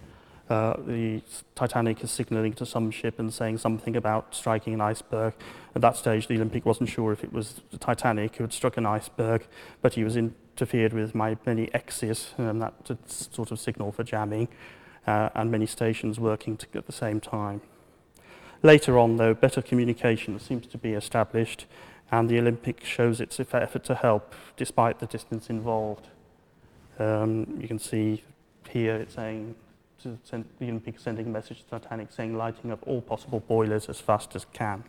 Uh, 0.49 0.75
the 0.85 1.23
Titanic 1.55 2.03
is 2.03 2.11
signaling 2.11 2.55
to 2.55 2.67
some 2.67 2.91
ship 2.91 3.21
and 3.21 3.33
saying 3.33 3.59
something 3.59 3.95
about 3.95 4.35
striking 4.35 4.75
an 4.75 4.81
iceberg. 4.81 5.35
At 5.77 5.83
that 5.83 5.97
stage, 5.97 6.27
the 6.27 6.35
Olympic 6.35 6.67
wasn't 6.67 6.89
sure 6.89 7.13
if 7.13 7.23
it 7.23 7.33
was 7.33 7.61
the 7.71 7.79
Titanic 7.79 8.35
who 8.35 8.45
had 8.45 8.53
struck 8.53 8.77
an 8.77 8.85
iceberg, 8.85 9.47
but 9.81 9.95
he 9.95 10.03
was 10.03 10.17
interfered 10.17 10.93
with 10.93 11.13
by 11.13 11.37
many 11.47 11.73
X's, 11.73 12.35
and 12.37 12.61
that 12.63 12.75
sort 13.07 13.53
of 13.53 13.61
signal 13.61 13.93
for 13.93 14.03
jamming, 14.03 14.49
uh, 15.07 15.29
and 15.37 15.53
many 15.53 15.67
stations 15.67 16.19
working 16.19 16.59
at 16.75 16.87
the 16.87 16.93
same 16.93 17.21
time. 17.21 17.61
Later 18.63 18.99
on, 18.99 19.17
though, 19.17 19.35
better 19.35 19.63
communication 19.63 20.39
seems 20.39 20.67
to 20.67 20.79
be 20.79 20.93
established, 20.93 21.67
and 22.13 22.29
the 22.29 22.39
Olympic 22.39 22.85
shows 22.85 23.21
its 23.21 23.41
effort 23.41 23.85
to 23.85 23.95
help 23.95 24.35
despite 24.57 24.99
the 24.99 25.07
distance 25.07 25.49
involved. 25.49 26.09
Um, 26.99 27.59
you 27.59 27.67
can 27.67 27.79
see 27.79 28.23
here 28.69 28.97
it's 28.97 29.15
saying 29.15 29.55
to 30.03 30.19
send, 30.23 30.45
the 30.59 30.67
Olympic 30.67 30.99
sending 30.99 31.27
a 31.27 31.31
message 31.31 31.63
to 31.63 31.79
Titanic 31.79 32.13
saying 32.13 32.37
lighting 32.37 32.71
up 32.71 32.81
all 32.87 33.01
possible 33.01 33.41
boilers 33.41 33.89
as 33.89 34.01
fast 34.01 34.37
as 34.37 34.45
can. 34.53 34.85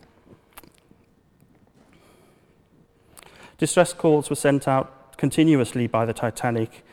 Distress 3.58 3.94
calls 3.94 4.30
were 4.30 4.36
sent 4.36 4.68
out 4.68 5.18
continuously 5.18 5.88
by 5.88 6.06
the 6.06 6.14
Titanic 6.14 6.84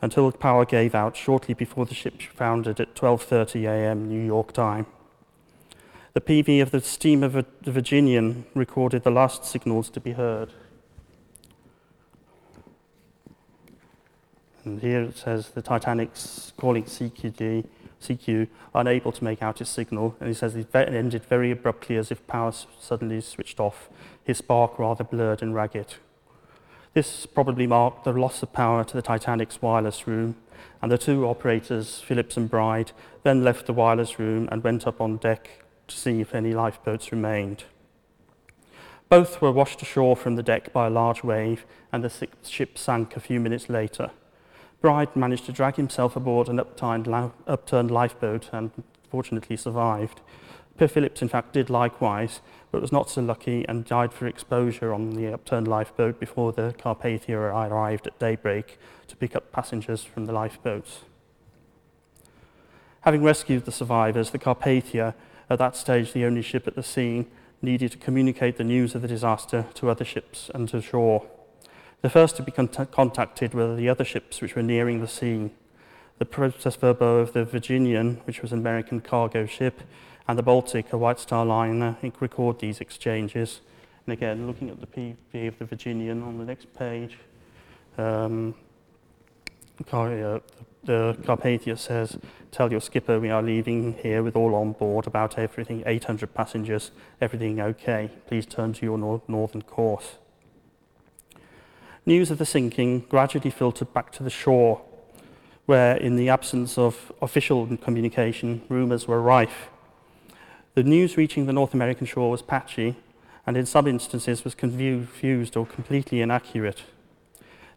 until 0.00 0.30
power 0.32 0.64
gave 0.64 0.94
out 0.94 1.16
shortly 1.16 1.54
before 1.54 1.86
the 1.86 1.94
ship 1.94 2.20
foundered 2.22 2.80
at 2.80 2.94
12:30 2.94 3.64
a.m. 3.64 4.08
New 4.08 4.24
York 4.24 4.52
time. 4.52 4.86
The 6.14 6.20
PV 6.20 6.62
of 6.62 6.70
the 6.70 6.80
steamer 6.80 7.44
Virginian 7.62 8.44
recorded 8.54 9.02
the 9.02 9.10
last 9.10 9.44
signals 9.44 9.90
to 9.90 9.98
be 9.98 10.12
heard. 10.12 10.52
And 14.64 14.80
here 14.80 15.02
it 15.02 15.18
says 15.18 15.48
the 15.48 15.60
Titanic's 15.60 16.52
calling 16.56 16.84
CQD, 16.84 17.66
CQ, 18.00 18.46
unable 18.76 19.10
to 19.10 19.24
make 19.24 19.42
out 19.42 19.60
its 19.60 19.70
signal, 19.70 20.14
and 20.20 20.28
he 20.28 20.34
says 20.34 20.54
it 20.54 20.72
ended 20.72 21.24
very 21.24 21.50
abruptly 21.50 21.96
as 21.96 22.12
if 22.12 22.24
power 22.28 22.52
suddenly 22.78 23.20
switched 23.20 23.58
off, 23.58 23.90
his 24.22 24.38
spark 24.38 24.78
rather 24.78 25.02
blurred 25.02 25.42
and 25.42 25.52
ragged. 25.52 25.94
This 26.92 27.26
probably 27.26 27.66
marked 27.66 28.04
the 28.04 28.12
loss 28.12 28.40
of 28.40 28.52
power 28.52 28.84
to 28.84 28.94
the 28.94 29.02
Titanic's 29.02 29.60
wireless 29.60 30.06
room, 30.06 30.36
and 30.80 30.92
the 30.92 30.96
two 30.96 31.26
operators, 31.26 31.98
Phillips 31.98 32.36
and 32.36 32.48
Bride, 32.48 32.92
then 33.24 33.42
left 33.42 33.66
the 33.66 33.72
wireless 33.72 34.20
room 34.20 34.48
and 34.52 34.62
went 34.62 34.86
up 34.86 35.00
on 35.00 35.16
deck 35.16 35.63
to 35.88 35.96
see 35.96 36.20
if 36.20 36.34
any 36.34 36.52
lifeboats 36.52 37.12
remained. 37.12 37.64
Both 39.08 39.40
were 39.40 39.52
washed 39.52 39.82
ashore 39.82 40.16
from 40.16 40.36
the 40.36 40.42
deck 40.42 40.72
by 40.72 40.86
a 40.86 40.90
large 40.90 41.22
wave, 41.22 41.66
and 41.92 42.02
the 42.02 42.28
ship 42.42 42.78
sank 42.78 43.16
a 43.16 43.20
few 43.20 43.38
minutes 43.38 43.68
later. 43.68 44.10
Bride 44.80 45.14
managed 45.14 45.46
to 45.46 45.52
drag 45.52 45.76
himself 45.76 46.16
aboard 46.16 46.48
an 46.48 46.58
upturned 46.58 47.06
lifeboat 47.90 48.50
and 48.52 48.70
fortunately 49.10 49.56
survived. 49.56 50.20
Per 50.76 50.88
Phillips, 50.88 51.22
in 51.22 51.28
fact, 51.28 51.52
did 51.52 51.70
likewise, 51.70 52.40
but 52.72 52.82
was 52.82 52.90
not 52.90 53.08
so 53.08 53.22
lucky 53.22 53.64
and 53.68 53.84
died 53.84 54.12
for 54.12 54.26
exposure 54.26 54.92
on 54.92 55.10
the 55.10 55.32
upturned 55.32 55.68
lifeboat 55.68 56.18
before 56.18 56.52
the 56.52 56.74
Carpathia 56.76 57.36
arrived 57.36 58.08
at 58.08 58.18
daybreak 58.18 58.78
to 59.06 59.16
pick 59.16 59.36
up 59.36 59.52
passengers 59.52 60.02
from 60.02 60.26
the 60.26 60.32
lifeboats. 60.32 61.02
Having 63.02 63.22
rescued 63.22 63.66
the 63.66 63.72
survivors, 63.72 64.30
the 64.30 64.38
Carpathia 64.38 65.14
at 65.50 65.58
that 65.58 65.76
stage, 65.76 66.12
the 66.12 66.24
only 66.24 66.42
ship 66.42 66.66
at 66.66 66.74
the 66.74 66.82
scene 66.82 67.26
needed 67.62 67.92
to 67.92 67.98
communicate 67.98 68.56
the 68.56 68.64
news 68.64 68.94
of 68.94 69.02
the 69.02 69.08
disaster 69.08 69.66
to 69.74 69.90
other 69.90 70.04
ships 70.04 70.50
and 70.54 70.68
to 70.68 70.80
shore. 70.80 71.26
The 72.02 72.10
first 72.10 72.36
to 72.36 72.42
be 72.42 72.52
contacted 72.52 73.54
were 73.54 73.74
the 73.74 73.88
other 73.88 74.04
ships 74.04 74.40
which 74.40 74.54
were 74.54 74.62
nearing 74.62 75.00
the 75.00 75.08
scene. 75.08 75.50
The 76.18 76.26
process 76.26 76.76
verbaux 76.76 77.22
of 77.22 77.32
the 77.32 77.44
Virginian, 77.44 78.20
which 78.24 78.42
was 78.42 78.52
an 78.52 78.58
American 78.58 79.00
cargo 79.00 79.46
ship, 79.46 79.80
and 80.28 80.38
the 80.38 80.42
Baltic, 80.42 80.92
a 80.92 80.98
White 80.98 81.18
Star 81.18 81.44
liner, 81.44 81.96
record 82.20 82.60
these 82.60 82.80
exchanges. 82.80 83.60
And 84.06 84.12
again, 84.12 84.46
looking 84.46 84.70
at 84.70 84.80
the 84.80 84.86
PV 84.86 85.48
of 85.48 85.58
the 85.58 85.64
Virginian 85.64 86.22
on 86.22 86.38
the 86.38 86.44
next 86.44 86.72
page, 86.74 87.18
um, 87.96 88.54
uh, 89.90 90.40
the 90.86 91.16
Carpathia 91.22 91.78
says, 91.78 92.18
tell 92.50 92.70
your 92.70 92.80
skipper 92.80 93.18
we 93.18 93.30
are 93.30 93.42
leaving 93.42 93.94
here 93.94 94.22
with 94.22 94.36
all 94.36 94.54
on 94.54 94.72
board, 94.72 95.06
about 95.06 95.38
everything, 95.38 95.82
800 95.86 96.34
passengers, 96.34 96.90
everything 97.20 97.60
okay. 97.60 98.10
Please 98.26 98.46
turn 98.46 98.72
to 98.74 98.86
your 98.86 98.98
nor 98.98 99.22
northern 99.28 99.62
course. 99.62 100.16
News 102.06 102.30
of 102.30 102.38
the 102.38 102.46
sinking 102.46 103.00
gradually 103.08 103.50
filtered 103.50 103.92
back 103.94 104.12
to 104.12 104.22
the 104.22 104.30
shore, 104.30 104.82
where 105.66 105.96
in 105.96 106.16
the 106.16 106.28
absence 106.28 106.76
of 106.76 107.10
official 107.22 107.76
communication, 107.78 108.62
rumours 108.68 109.08
were 109.08 109.22
rife. 109.22 109.70
The 110.74 110.82
news 110.82 111.16
reaching 111.16 111.46
the 111.46 111.52
North 111.52 111.72
American 111.72 112.06
shore 112.06 112.30
was 112.30 112.42
patchy, 112.42 112.96
and 113.46 113.56
in 113.56 113.64
some 113.64 113.86
instances 113.86 114.44
was 114.44 114.54
confused 114.54 115.56
or 115.56 115.64
completely 115.64 116.20
inaccurate. 116.20 116.82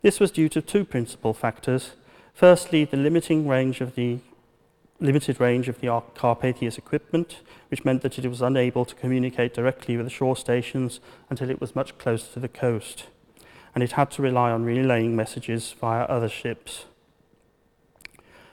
This 0.01 0.19
was 0.19 0.31
due 0.31 0.49
to 0.49 0.61
two 0.61 0.85
principal 0.85 1.33
factors. 1.33 1.91
Firstly, 2.37 2.85
the 2.85 2.97
limiting 2.97 3.47
range 3.47 3.81
of 3.81 3.95
the 3.95 4.19
limited 4.99 5.39
range 5.39 5.67
of 5.67 5.81
the 5.81 5.87
Carpathia's 6.13 6.77
equipment, 6.77 7.37
which 7.71 7.83
meant 7.83 8.03
that 8.03 8.19
it 8.19 8.27
was 8.27 8.43
unable 8.43 8.85
to 8.85 8.93
communicate 8.93 9.55
directly 9.55 9.97
with 9.97 10.05
the 10.05 10.11
shore 10.11 10.37
stations 10.37 10.99
until 11.31 11.49
it 11.49 11.59
was 11.59 11.75
much 11.75 11.97
closer 11.97 12.31
to 12.33 12.39
the 12.39 12.47
coast, 12.47 13.07
and 13.73 13.83
it 13.83 13.93
had 13.93 14.11
to 14.11 14.21
rely 14.21 14.51
on 14.51 14.65
relaying 14.65 15.15
messages 15.15 15.73
via 15.81 16.03
other 16.03 16.29
ships. 16.29 16.85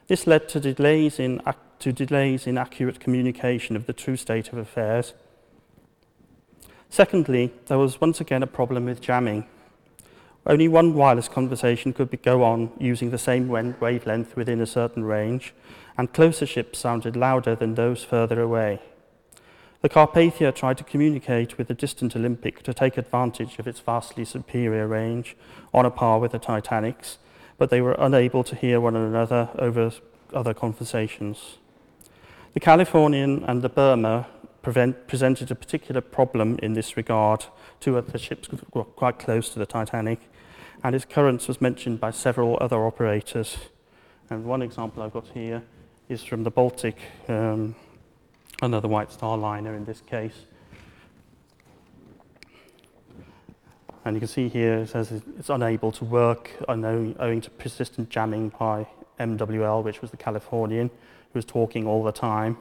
This 0.06 0.26
led 0.26 0.48
to 0.48 0.60
delays 0.60 1.20
in, 1.20 1.42
to 1.80 1.92
delays 1.92 2.46
in 2.46 2.56
accurate 2.56 3.00
communication 3.00 3.76
of 3.76 3.84
the 3.84 3.92
true 3.92 4.16
state 4.16 4.50
of 4.50 4.56
affairs. 4.56 5.12
Secondly, 6.88 7.52
there 7.66 7.76
was 7.76 8.00
once 8.00 8.18
again 8.18 8.42
a 8.42 8.46
problem 8.46 8.86
with 8.86 9.02
jamming. 9.02 9.44
Only 10.46 10.68
one 10.68 10.92
wireless 10.92 11.28
conversation 11.28 11.92
could 11.92 12.10
be, 12.10 12.18
go 12.18 12.42
on 12.42 12.70
using 12.78 13.10
the 13.10 13.18
same 13.18 13.48
wavelength 13.48 14.36
within 14.36 14.60
a 14.60 14.66
certain 14.66 15.04
range, 15.04 15.54
and 15.96 16.12
closer 16.12 16.44
ships 16.44 16.78
sounded 16.78 17.16
louder 17.16 17.54
than 17.54 17.74
those 17.74 18.04
further 18.04 18.40
away. 18.40 18.80
The 19.80 19.88
Carpathia 19.88 20.54
tried 20.54 20.78
to 20.78 20.84
communicate 20.84 21.56
with 21.56 21.68
the 21.68 21.74
distant 21.74 22.16
Olympic 22.16 22.62
to 22.62 22.74
take 22.74 22.98
advantage 22.98 23.58
of 23.58 23.66
its 23.66 23.80
vastly 23.80 24.24
superior 24.24 24.86
range, 24.86 25.36
on 25.72 25.86
a 25.86 25.90
par 25.90 26.18
with 26.18 26.32
the 26.32 26.38
Titanic's, 26.38 27.18
but 27.56 27.70
they 27.70 27.80
were 27.80 27.96
unable 27.98 28.44
to 28.44 28.56
hear 28.56 28.80
one 28.80 28.96
another 28.96 29.48
over 29.58 29.92
other 30.32 30.54
conversations. 30.54 31.58
The 32.52 32.60
Californian 32.60 33.44
and 33.44 33.62
the 33.62 33.68
Burma 33.68 34.26
prevent, 34.62 35.06
presented 35.06 35.50
a 35.50 35.54
particular 35.54 36.00
problem 36.00 36.58
in 36.62 36.72
this 36.72 36.96
regard. 36.96 37.46
Two 37.80 37.96
other 37.96 38.18
ships 38.18 38.48
quite 38.72 39.18
close 39.18 39.50
to 39.50 39.58
the 39.58 39.66
Titanic, 39.66 40.20
and 40.84 40.94
its 40.94 41.06
currents 41.06 41.48
was 41.48 41.62
mentioned 41.62 41.98
by 41.98 42.10
several 42.10 42.58
other 42.60 42.86
operators. 42.86 43.56
And 44.28 44.44
one 44.44 44.60
example 44.60 45.02
I've 45.02 45.14
got 45.14 45.26
here 45.28 45.62
is 46.10 46.22
from 46.22 46.44
the 46.44 46.50
Baltic, 46.50 46.98
um, 47.26 47.74
another 48.60 48.86
White 48.86 49.10
Star 49.10 49.38
liner 49.38 49.74
in 49.74 49.86
this 49.86 50.02
case. 50.02 50.34
And 54.04 54.14
you 54.14 54.20
can 54.20 54.28
see 54.28 54.50
here 54.50 54.80
it 54.80 54.90
says 54.90 55.10
it's 55.38 55.48
unable 55.48 55.90
to 55.92 56.04
work 56.04 56.50
owing 56.68 57.40
to 57.40 57.50
persistent 57.50 58.10
jamming 58.10 58.50
by 58.50 58.86
MWL, 59.18 59.82
which 59.82 60.02
was 60.02 60.10
the 60.10 60.18
Californian, 60.18 60.88
who 60.88 61.38
was 61.38 61.46
talking 61.46 61.86
all 61.86 62.04
the 62.04 62.12
time. 62.12 62.58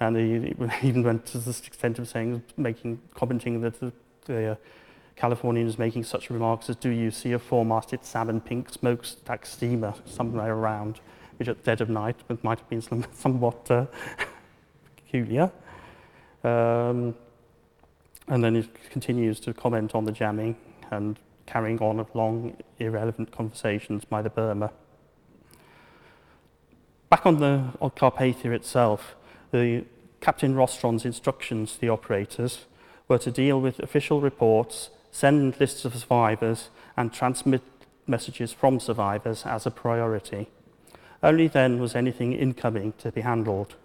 And 0.00 0.16
he 0.80 0.88
even 0.88 1.04
went 1.04 1.26
to 1.26 1.38
the 1.38 1.50
extent 1.50 2.00
of 2.00 2.08
saying, 2.08 2.42
making, 2.56 3.00
commenting 3.14 3.60
that 3.60 3.78
the, 3.78 3.92
the 4.24 4.58
Californian 5.20 5.66
was 5.66 5.78
making 5.78 6.02
such 6.02 6.30
remarks 6.30 6.70
as, 6.70 6.76
do 6.76 6.88
you 6.88 7.10
see 7.10 7.32
a 7.32 7.38
four-masted 7.38 8.06
salmon 8.06 8.40
pink 8.40 8.70
smokestack 8.70 9.44
steamer 9.44 9.92
somewhere 10.06 10.54
around, 10.54 11.00
which 11.36 11.46
at 11.46 11.62
dead 11.62 11.82
of 11.82 11.90
night 11.90 12.16
might 12.42 12.58
have 12.58 12.68
been 12.70 12.80
some, 12.80 13.04
somewhat 13.12 13.70
uh, 13.70 13.84
peculiar. 14.96 15.52
Um, 16.42 17.14
and 18.28 18.42
then 18.42 18.56
it 18.56 18.90
continues 18.90 19.40
to 19.40 19.52
comment 19.52 19.94
on 19.94 20.06
the 20.06 20.12
jamming 20.12 20.56
and 20.90 21.18
carrying 21.44 21.78
on 21.80 22.00
of 22.00 22.14
long, 22.14 22.56
irrelevant 22.78 23.30
conversations 23.30 24.06
by 24.06 24.22
the 24.22 24.30
Burma. 24.30 24.70
Back 27.10 27.26
on 27.26 27.40
the 27.40 27.64
on 27.78 27.90
Carpathia 27.90 28.52
itself, 28.52 29.16
the 29.50 29.84
Captain 30.22 30.54
Rostron's 30.54 31.04
instructions 31.04 31.74
to 31.74 31.80
the 31.80 31.90
operators 31.90 32.64
were 33.06 33.18
to 33.18 33.30
deal 33.30 33.60
with 33.60 33.80
official 33.80 34.22
reports, 34.22 34.88
send 35.10 35.58
lists 35.60 35.84
of 35.84 35.94
survivors, 35.94 36.70
and 36.96 37.12
transmit 37.12 37.62
messages 38.06 38.52
from 38.52 38.80
survivors 38.80 39.44
as 39.46 39.66
a 39.66 39.70
priority. 39.70 40.48
Only 41.22 41.48
then 41.48 41.80
was 41.80 41.94
anything 41.94 42.32
incoming 42.32 42.94
to 42.98 43.12
be 43.12 43.20
handled. 43.20 43.76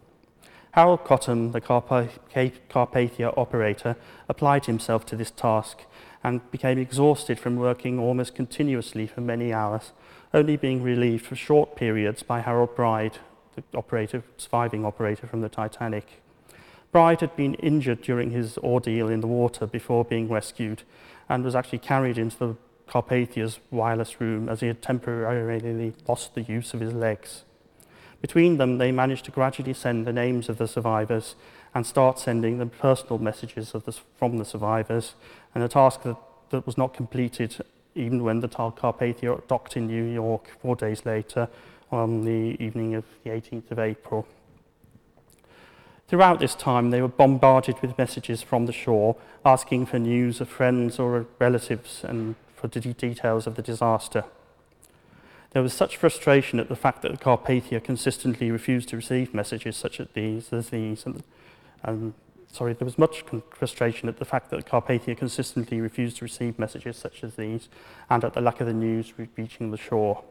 Harold 0.71 1.05
Cottam, 1.05 1.53
the 1.53 1.61
Carpathia 1.61 3.37
operator, 3.37 3.95
applied 4.27 4.65
himself 4.65 5.05
to 5.05 5.15
this 5.15 5.31
task 5.31 5.83
and 6.21 6.49
became 6.51 6.77
exhausted 6.77 7.39
from 7.39 7.55
working 7.55 7.97
almost 7.97 8.35
continuously 8.35 9.07
for 9.07 9.21
many 9.21 9.53
hours, 9.53 9.93
only 10.33 10.57
being 10.57 10.83
relieved 10.83 11.25
for 11.25 11.35
short 11.35 11.77
periods 11.77 12.23
by 12.23 12.41
Harold 12.41 12.75
Bride, 12.75 13.19
the 13.55 13.63
operator, 13.77 14.23
surviving 14.35 14.83
operator 14.83 15.27
from 15.27 15.39
the 15.39 15.47
Titanic. 15.47 16.21
Bride 16.91 17.21
had 17.21 17.35
been 17.35 17.53
injured 17.55 18.01
during 18.01 18.31
his 18.31 18.57
ordeal 18.57 19.09
in 19.09 19.21
the 19.21 19.27
water 19.27 19.67
before 19.67 20.03
being 20.03 20.27
rescued 20.27 20.83
and 21.29 21.43
was 21.43 21.55
actually 21.55 21.79
carried 21.79 22.17
into 22.17 22.37
the 22.37 22.55
Carpathia's 22.87 23.59
wireless 23.71 24.21
room 24.21 24.47
as 24.47 24.59
he 24.59 24.67
had 24.67 24.81
temporarily 24.81 25.93
lost 26.07 26.35
the 26.35 26.41
use 26.41 26.73
of 26.73 26.79
his 26.79 26.93
legs. 26.93 27.43
Between 28.21 28.57
them, 28.57 28.77
they 28.77 28.91
managed 28.91 29.25
to 29.25 29.31
gradually 29.31 29.73
send 29.73 30.05
the 30.05 30.13
names 30.13 30.49
of 30.49 30.57
the 30.57 30.67
survivors 30.67 31.35
and 31.73 31.85
start 31.85 32.19
sending 32.19 32.57
them 32.57 32.69
personal 32.69 33.17
messages 33.17 33.71
the, 33.71 33.93
from 34.17 34.37
the 34.37 34.45
survivors, 34.45 35.15
and 35.53 35.63
a 35.63 35.67
task 35.67 36.03
that, 36.03 36.17
that 36.49 36.65
was 36.65 36.77
not 36.77 36.93
completed 36.93 37.57
even 37.95 38.23
when 38.23 38.41
the 38.41 38.49
Carpathia 38.49 39.45
docked 39.47 39.77
in 39.77 39.87
New 39.87 40.03
York 40.03 40.49
four 40.61 40.75
days 40.75 41.05
later 41.05 41.47
on 41.91 42.23
the 42.23 42.61
evening 42.63 42.95
of 42.95 43.05
the 43.23 43.29
18th 43.29 43.71
of 43.71 43.79
April. 43.79 44.27
Throughout 46.07 46.39
this 46.39 46.53
time, 46.53 46.91
they 46.91 47.01
were 47.01 47.07
bombarded 47.07 47.81
with 47.81 47.97
messages 47.97 48.43
from 48.43 48.67
the 48.67 48.71
shore 48.71 49.15
asking 49.43 49.87
for 49.87 49.97
news 49.97 50.39
of 50.39 50.47
friends 50.47 50.99
or 50.99 51.25
relatives 51.39 52.03
and 52.03 52.35
for 52.55 52.67
the 52.67 52.79
details 52.79 53.47
of 53.47 53.55
the 53.55 53.63
disaster. 53.63 54.23
There 55.51 55.63
was 55.63 55.73
such 55.73 55.97
frustration 55.97 56.59
at 56.59 56.69
the 56.69 56.75
fact 56.75 57.01
that 57.01 57.11
the 57.11 57.17
Carpathia 57.17 57.83
consistently 57.83 58.51
refused 58.51 58.89
to 58.89 58.97
receive 58.97 59.33
messages 59.33 59.77
such 59.77 59.99
as 59.99 60.07
these, 60.13 60.51
as 60.53 60.69
these 60.69 61.05
and, 61.05 61.23
um, 61.83 62.13
sorry, 62.51 62.73
there 62.73 62.85
was 62.85 62.99
much 62.99 63.23
frustration 63.51 64.07
at 64.07 64.17
the 64.17 64.25
fact 64.25 64.51
that 64.51 64.65
Carpathia 64.65 65.17
consistently 65.17 65.81
refused 65.81 66.17
to 66.17 66.25
receive 66.25 66.59
messages 66.59 66.97
such 66.97 67.23
as 67.23 67.35
these 67.35 67.67
and 68.11 68.23
at 68.23 68.33
the 68.33 68.41
lack 68.41 68.61
of 68.61 68.67
the 68.67 68.73
news 68.73 69.13
reaching 69.37 69.71
the 69.71 69.77
shore. 69.77 70.23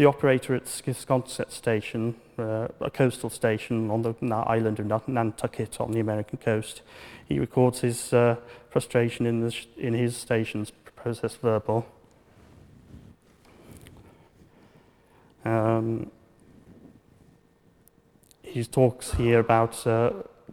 The 0.00 0.06
operator 0.06 0.54
at 0.54 0.64
Siasconset 0.64 1.50
Station, 1.50 2.14
uh, 2.38 2.68
a 2.80 2.88
coastal 2.88 3.28
station 3.28 3.90
on 3.90 4.00
the 4.00 4.14
island 4.46 4.80
of 4.80 5.06
Nantucket 5.06 5.78
on 5.78 5.92
the 5.92 6.00
American 6.00 6.38
coast, 6.38 6.80
he 7.28 7.38
records 7.38 7.80
his 7.80 8.10
uh, 8.14 8.36
frustration 8.70 9.26
in, 9.26 9.40
the, 9.40 9.54
in 9.76 9.92
his 9.92 10.16
station's 10.16 10.72
process 10.96 11.34
verbal. 11.34 11.86
Um, 15.44 16.10
he 18.42 18.64
talks 18.64 19.12
here 19.12 19.38
about 19.38 19.86
uh, 19.86 20.12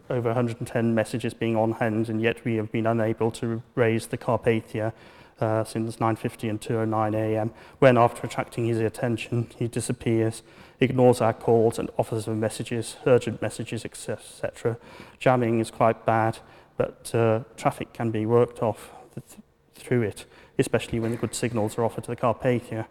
over 0.10 0.28
110 0.28 0.94
messages 0.94 1.34
being 1.34 1.56
on 1.56 1.72
hand, 1.72 2.10
and 2.10 2.22
yet 2.22 2.44
we 2.44 2.56
have 2.56 2.70
been 2.74 2.86
unable 2.86 3.32
to 3.32 3.64
raise 3.76 4.08
the 4.08 4.18
Carpathia 4.18 4.92
uh, 5.40 5.64
since 5.64 5.98
9.50 5.98 6.50
and 6.50 6.62
2.09 6.62 7.16
a.m., 7.16 7.52
when 7.80 7.98
after 7.98 8.26
attracting 8.26 8.66
his 8.66 8.80
attention, 8.80 9.50
he 9.58 9.68
disappears, 9.68 10.44
ignores 10.80 11.22
our 11.22 11.34
calls 11.34 11.80
and 11.80 11.90
offers 11.98 12.28
of 12.28 12.38
messages, 12.38 12.98
urgent 13.06 13.42
messages, 13.42 13.86
etc. 13.86 14.78
Jamming 15.20 15.60
is 15.60 15.72
quite 15.72 16.06
bad, 16.06 16.40
but 16.78 17.14
uh, 17.14 17.42
traffic 17.56 17.94
can 17.94 18.12
be 18.12 18.26
worked 18.26 18.62
off 18.62 18.92
th 19.14 19.38
through 19.76 20.02
it, 20.02 20.26
especially 20.58 21.00
when 21.00 21.12
the 21.12 21.18
good 21.18 21.36
signals 21.36 21.78
are 21.78 21.84
offered 21.84 22.04
to 22.04 22.10
the 22.10 22.16
Carpathia 22.16 22.88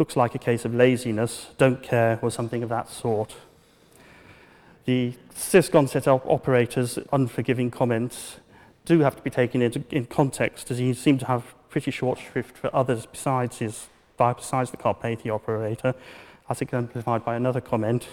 looks 0.00 0.16
like 0.16 0.34
a 0.34 0.38
case 0.38 0.64
of 0.64 0.74
laziness, 0.74 1.48
don't 1.58 1.82
care, 1.82 2.18
or 2.22 2.30
something 2.30 2.62
of 2.62 2.70
that 2.70 2.88
sort. 2.88 3.36
The 4.86 5.12
Siasconset 5.34 6.06
op 6.06 6.26
operator's 6.26 6.98
unforgiving 7.12 7.70
comments 7.70 8.40
do 8.86 9.00
have 9.00 9.14
to 9.16 9.22
be 9.22 9.28
taken 9.28 9.60
into 9.60 9.84
in 9.90 10.06
context, 10.06 10.70
as 10.70 10.78
he 10.78 10.94
seemed 10.94 11.20
to 11.20 11.26
have 11.26 11.54
pretty 11.70 11.90
short 11.90 12.18
shrift 12.18 12.56
for 12.56 12.74
others 12.74 13.06
besides 13.06 13.58
his 13.58 13.88
besides 14.18 14.70
the 14.70 14.76
Carpathia 14.76 15.30
operator, 15.30 15.94
as 16.50 16.60
exemplified 16.60 17.24
by 17.24 17.36
another 17.36 17.60
comment 17.60 18.06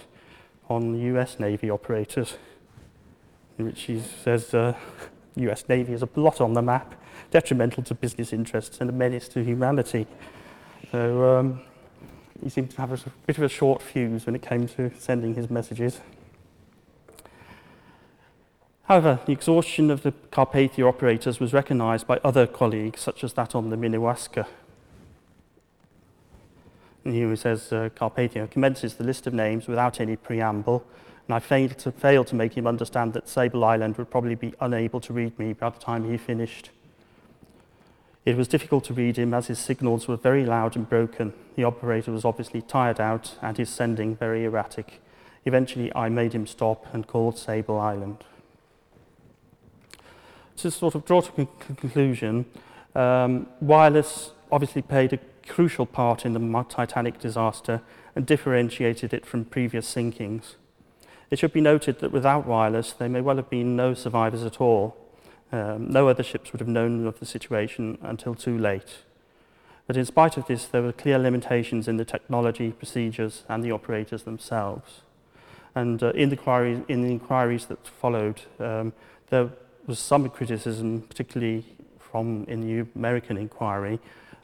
on 0.70 0.92
the 0.92 1.00
US 1.14 1.38
Navy 1.38 1.68
operators, 1.68 2.38
in 3.58 3.66
which 3.66 3.82
he 3.82 4.00
says 4.00 4.54
uh, 4.54 4.74
US 5.36 5.68
Navy 5.68 5.92
is 5.92 6.02
a 6.02 6.06
blot 6.06 6.40
on 6.40 6.54
the 6.54 6.62
map, 6.62 6.94
detrimental 7.30 7.82
to 7.82 7.94
business 7.94 8.32
interests 8.32 8.80
and 8.80 8.88
a 8.88 8.92
menace 8.92 9.28
to 9.28 9.44
humanity. 9.44 10.06
So 10.90 11.38
um, 11.38 11.60
he 12.42 12.48
seemed 12.48 12.70
to 12.70 12.80
have 12.80 12.92
a 12.92 13.10
bit 13.26 13.36
of 13.36 13.44
a 13.44 13.48
short 13.48 13.82
fuse 13.82 14.24
when 14.24 14.34
it 14.34 14.42
came 14.42 14.66
to 14.68 14.90
sending 14.98 15.34
his 15.34 15.50
messages. 15.50 16.00
However, 18.88 19.20
the 19.26 19.32
exhaustion 19.32 19.90
of 19.90 20.02
the 20.02 20.12
Carpathia 20.32 20.88
operators 20.88 21.38
was 21.38 21.52
recognized 21.52 22.06
by 22.06 22.18
other 22.24 22.46
colleagues, 22.46 23.02
such 23.02 23.22
as 23.22 23.34
that 23.34 23.54
on 23.54 23.68
the 23.68 23.76
Minnewaska. 23.76 24.46
And 27.04 27.12
here 27.12 27.28
he 27.28 27.36
says 27.36 27.70
uh, 27.70 27.90
Carpathia 27.94 28.50
commences 28.50 28.94
the 28.94 29.04
list 29.04 29.26
of 29.26 29.34
names 29.34 29.68
without 29.68 30.00
any 30.00 30.16
preamble, 30.16 30.86
and 31.26 31.34
I 31.34 31.38
failed 31.38 31.76
to, 31.80 31.92
failed 31.92 32.28
to 32.28 32.34
make 32.34 32.56
him 32.56 32.66
understand 32.66 33.12
that 33.12 33.28
Sable 33.28 33.62
Island 33.62 33.98
would 33.98 34.10
probably 34.10 34.34
be 34.34 34.54
unable 34.58 35.00
to 35.00 35.12
read 35.12 35.38
me 35.38 35.52
by 35.52 35.68
the 35.68 35.78
time 35.78 36.10
he 36.10 36.16
finished. 36.16 36.70
It 38.24 38.38
was 38.38 38.48
difficult 38.48 38.84
to 38.84 38.94
read 38.94 39.18
him 39.18 39.34
as 39.34 39.48
his 39.48 39.58
signals 39.58 40.08
were 40.08 40.16
very 40.16 40.46
loud 40.46 40.76
and 40.76 40.88
broken. 40.88 41.34
The 41.56 41.64
operator 41.64 42.10
was 42.10 42.24
obviously 42.24 42.62
tired 42.62 43.00
out 43.00 43.36
and 43.42 43.58
his 43.58 43.68
sending 43.68 44.16
very 44.16 44.44
erratic. 44.44 45.02
Eventually, 45.44 45.94
I 45.94 46.08
made 46.08 46.32
him 46.32 46.46
stop 46.46 46.86
and 46.94 47.06
called 47.06 47.38
Sable 47.38 47.78
Island. 47.78 48.24
To 50.58 50.72
sort 50.72 50.96
of 50.96 51.04
draw 51.04 51.20
to 51.20 51.42
a 51.42 51.46
conclusion, 51.64 52.44
um, 52.96 53.46
wireless 53.60 54.32
obviously 54.50 54.82
played 54.82 55.12
a 55.12 55.18
crucial 55.46 55.86
part 55.86 56.26
in 56.26 56.32
the 56.32 56.64
Titanic 56.68 57.20
disaster 57.20 57.80
and 58.16 58.26
differentiated 58.26 59.14
it 59.14 59.24
from 59.24 59.44
previous 59.44 59.92
sinkings. 59.94 60.56
It 61.30 61.38
should 61.38 61.52
be 61.52 61.60
noted 61.60 62.00
that 62.00 62.10
without 62.10 62.44
wireless, 62.44 62.92
there 62.92 63.08
may 63.08 63.20
well 63.20 63.36
have 63.36 63.48
been 63.48 63.76
no 63.76 63.94
survivors 63.94 64.42
at 64.42 64.60
all. 64.60 64.96
Um, 65.52 65.90
no 65.90 66.08
other 66.08 66.24
ships 66.24 66.50
would 66.50 66.60
have 66.60 66.68
known 66.68 67.06
of 67.06 67.20
the 67.20 67.26
situation 67.26 67.96
until 68.02 68.34
too 68.34 68.58
late. 68.58 69.04
But 69.86 69.96
in 69.96 70.04
spite 70.04 70.36
of 70.36 70.46
this, 70.46 70.66
there 70.66 70.82
were 70.82 70.92
clear 70.92 71.18
limitations 71.18 71.86
in 71.86 71.98
the 71.98 72.04
technology, 72.04 72.72
procedures, 72.72 73.44
and 73.48 73.62
the 73.62 73.70
operators 73.70 74.24
themselves. 74.24 75.02
And 75.74 76.02
uh, 76.02 76.10
in, 76.10 76.30
the 76.30 76.36
inquiries, 76.36 76.82
in 76.88 77.02
the 77.02 77.10
inquiries 77.10 77.66
that 77.66 77.86
followed, 77.86 78.42
um, 78.58 78.92
there 79.30 79.50
was 79.88 79.98
some 79.98 80.28
criticism, 80.28 81.00
particularly 81.00 81.64
from 81.98 82.44
in 82.46 82.60
the 82.60 82.86
American 82.94 83.36
inquiry, 83.36 83.98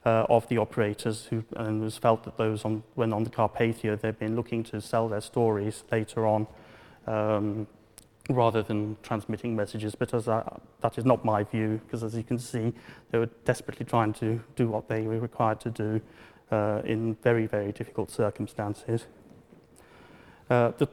uh, 0.07 0.27
of 0.29 0.49
the 0.49 0.59
operators 0.59 1.27
who 1.27 1.45
and 1.57 1.83
was 1.83 1.97
felt 1.97 2.25
that 2.25 2.37
those 2.37 2.65
on 2.65 2.83
when 2.95 3.13
on 3.13 3.25
the 3.25 3.31
Carpathia 3.31 3.99
they've 4.01 4.19
been 4.19 4.37
looking 4.37 4.63
to 4.65 4.81
sell 4.81 5.09
their 5.09 5.21
stories 5.21 5.85
later 5.91 6.27
on 6.27 6.47
um, 7.07 7.67
rather 8.29 8.63
than 8.63 8.97
transmitting 9.03 9.55
messages. 9.55 9.95
But 9.95 10.13
as 10.15 10.29
I, 10.29 10.43
that 10.81 10.99
is 10.99 11.05
not 11.05 11.25
my 11.25 11.45
view, 11.45 11.81
because 11.85 12.03
as 12.03 12.15
you 12.15 12.23
can 12.23 12.39
see, 12.39 12.73
they 13.11 13.19
were 13.19 13.31
desperately 13.45 13.87
trying 13.87 14.13
to 14.15 14.41
do 14.57 14.69
what 14.69 14.89
they 14.89 15.03
were 15.03 15.21
required 15.21 15.61
to 15.61 15.71
do 15.71 16.01
uh, 16.51 16.83
in 16.85 17.15
very, 17.23 17.47
very 17.47 17.73
difficult 17.73 18.11
circumstances. 18.11 19.07
Uh, 20.51 20.73
the 20.79 20.89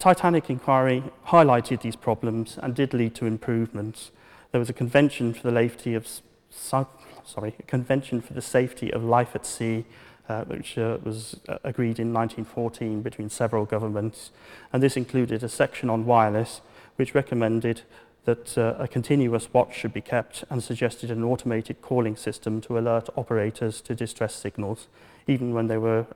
Titanic 0.00 0.48
inquiry 0.48 1.04
highlighted 1.26 1.82
these 1.82 1.94
problems 1.94 2.58
and 2.62 2.74
did 2.74 2.94
lead 2.94 3.14
to 3.16 3.26
improvements. 3.26 4.10
There 4.50 4.58
was 4.58 4.70
a 4.70 4.72
convention 4.72 5.34
for 5.34 5.50
the 5.50 5.54
safety 5.54 5.94
of 5.94 6.08
sorry, 6.50 7.54
a 7.58 7.62
convention 7.64 8.22
for 8.22 8.32
the 8.32 8.42
safety 8.42 8.90
of 8.92 9.04
life 9.04 9.36
at 9.36 9.44
sea 9.44 9.84
uh, 10.26 10.44
which 10.44 10.78
uh, 10.78 10.96
was 11.02 11.38
uh, 11.48 11.58
agreed 11.64 11.98
in 11.98 12.14
1914 12.14 13.02
between 13.02 13.28
several 13.28 13.66
governments. 13.66 14.30
And 14.72 14.82
this 14.82 14.96
included 14.96 15.42
a 15.42 15.48
section 15.50 15.90
on 15.90 16.06
wireless, 16.06 16.62
which 16.96 17.14
recommended 17.14 17.82
that 18.24 18.56
uh, 18.56 18.76
a 18.78 18.88
continuous 18.88 19.52
watch 19.52 19.76
should 19.76 19.92
be 19.92 20.00
kept 20.00 20.44
and 20.48 20.62
suggested 20.62 21.10
an 21.10 21.24
automated 21.24 21.82
calling 21.82 22.16
system 22.16 22.60
to 22.62 22.78
alert 22.78 23.10
operators 23.16 23.82
to 23.82 23.94
distress 23.94 24.34
signals, 24.34 24.86
even 25.26 25.52
when 25.52 25.66
they 25.66 25.78
were 25.78 26.06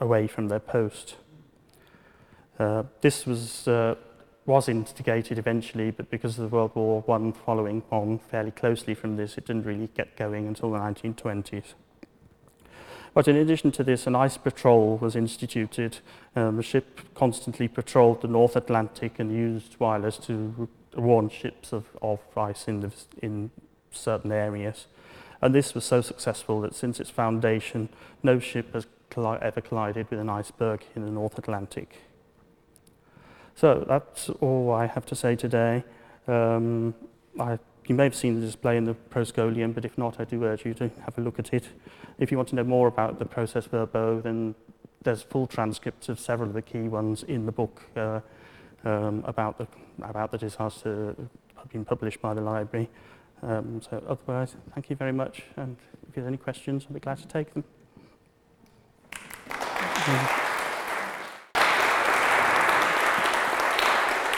away 0.00 0.26
from 0.26 0.48
their 0.48 0.60
post. 0.60 1.16
Uh, 2.58 2.84
this 3.00 3.26
was, 3.26 3.68
uh, 3.68 3.94
was 4.46 4.68
instigated 4.68 5.38
eventually, 5.38 5.90
but 5.90 6.10
because 6.10 6.38
of 6.38 6.50
the 6.50 6.56
World 6.56 6.72
War 6.74 7.04
I 7.08 7.32
following 7.44 7.82
on 7.90 8.18
fairly 8.18 8.50
closely 8.50 8.94
from 8.94 9.16
this, 9.16 9.36
it 9.36 9.46
didn't 9.46 9.64
really 9.64 9.88
get 9.94 10.16
going 10.16 10.46
until 10.46 10.70
the 10.70 10.78
1920s. 10.78 11.74
But 13.16 13.28
in 13.28 13.36
addition 13.36 13.72
to 13.72 13.82
this, 13.82 14.06
an 14.06 14.14
ice 14.14 14.36
patrol 14.36 14.98
was 14.98 15.16
instituted. 15.16 15.98
Um, 16.34 16.56
the 16.56 16.62
ship 16.62 17.00
constantly 17.14 17.66
patrolled 17.66 18.20
the 18.20 18.28
North 18.28 18.56
Atlantic 18.56 19.18
and 19.18 19.32
used 19.32 19.80
wireless 19.80 20.18
to 20.18 20.68
warn 20.94 21.30
ships 21.30 21.72
of, 21.72 21.86
of 22.02 22.20
ice 22.36 22.68
in, 22.68 22.80
the, 22.80 22.92
in 23.22 23.50
certain 23.90 24.32
areas. 24.32 24.86
And 25.40 25.54
this 25.54 25.74
was 25.74 25.84
so 25.84 26.02
successful 26.02 26.60
that 26.60 26.74
since 26.74 27.00
its 27.00 27.10
foundation, 27.10 27.88
no 28.22 28.38
ship 28.38 28.74
has 28.74 28.86
colli 29.08 29.38
ever 29.40 29.60
collided 29.60 30.10
with 30.10 30.18
an 30.18 30.28
iceberg 30.28 30.84
in 30.94 31.04
the 31.04 31.10
North 31.10 31.38
Atlantic. 31.38 32.02
So 33.56 33.84
that's 33.88 34.28
all 34.28 34.70
I 34.70 34.86
have 34.86 35.06
to 35.06 35.14
say 35.16 35.34
today. 35.34 35.82
Um, 36.28 36.94
I 37.40 37.58
You 37.88 37.94
may 37.94 38.04
have 38.04 38.14
seen 38.14 38.34
the 38.34 38.46
display 38.46 38.76
in 38.76 38.84
the 38.84 38.94
Proscholium, 39.10 39.72
but 39.72 39.84
if 39.84 39.96
not, 39.96 40.20
I 40.20 40.24
do 40.24 40.44
urge 40.44 40.66
you 40.66 40.74
to 40.74 40.90
have 41.04 41.16
a 41.18 41.20
look 41.20 41.38
at 41.38 41.54
it. 41.54 41.68
If 42.18 42.30
you 42.30 42.36
want 42.36 42.48
to 42.50 42.56
know 42.56 42.64
more 42.64 42.88
about 42.88 43.18
the 43.18 43.24
process 43.24 43.66
verbaux, 43.66 44.22
then 44.22 44.54
there's 45.02 45.22
full 45.22 45.46
transcripts 45.46 46.08
of 46.08 46.18
several 46.18 46.48
of 46.48 46.54
the 46.54 46.62
key 46.62 46.88
ones 46.88 47.22
in 47.22 47.46
the 47.46 47.52
book 47.52 47.82
uh, 47.96 48.20
um, 48.84 49.22
about, 49.26 49.56
the, 49.58 49.66
about 50.02 50.32
the 50.32 50.38
disaster 50.38 51.14
being 51.72 51.84
published 51.84 52.20
by 52.20 52.34
the 52.34 52.40
library. 52.40 52.88
Um, 53.42 53.80
so 53.82 54.02
otherwise, 54.08 54.56
thank 54.74 54.90
you 54.90 54.96
very 54.96 55.12
much. 55.12 55.44
And 55.56 55.76
if 56.08 56.16
you 56.16 56.22
have 56.22 56.28
any 56.28 56.38
questions, 56.38 56.86
I'll 56.88 56.94
be 56.94 57.00
glad 57.00 57.18
to 57.18 57.28
take 57.28 57.54
them. 57.54 57.64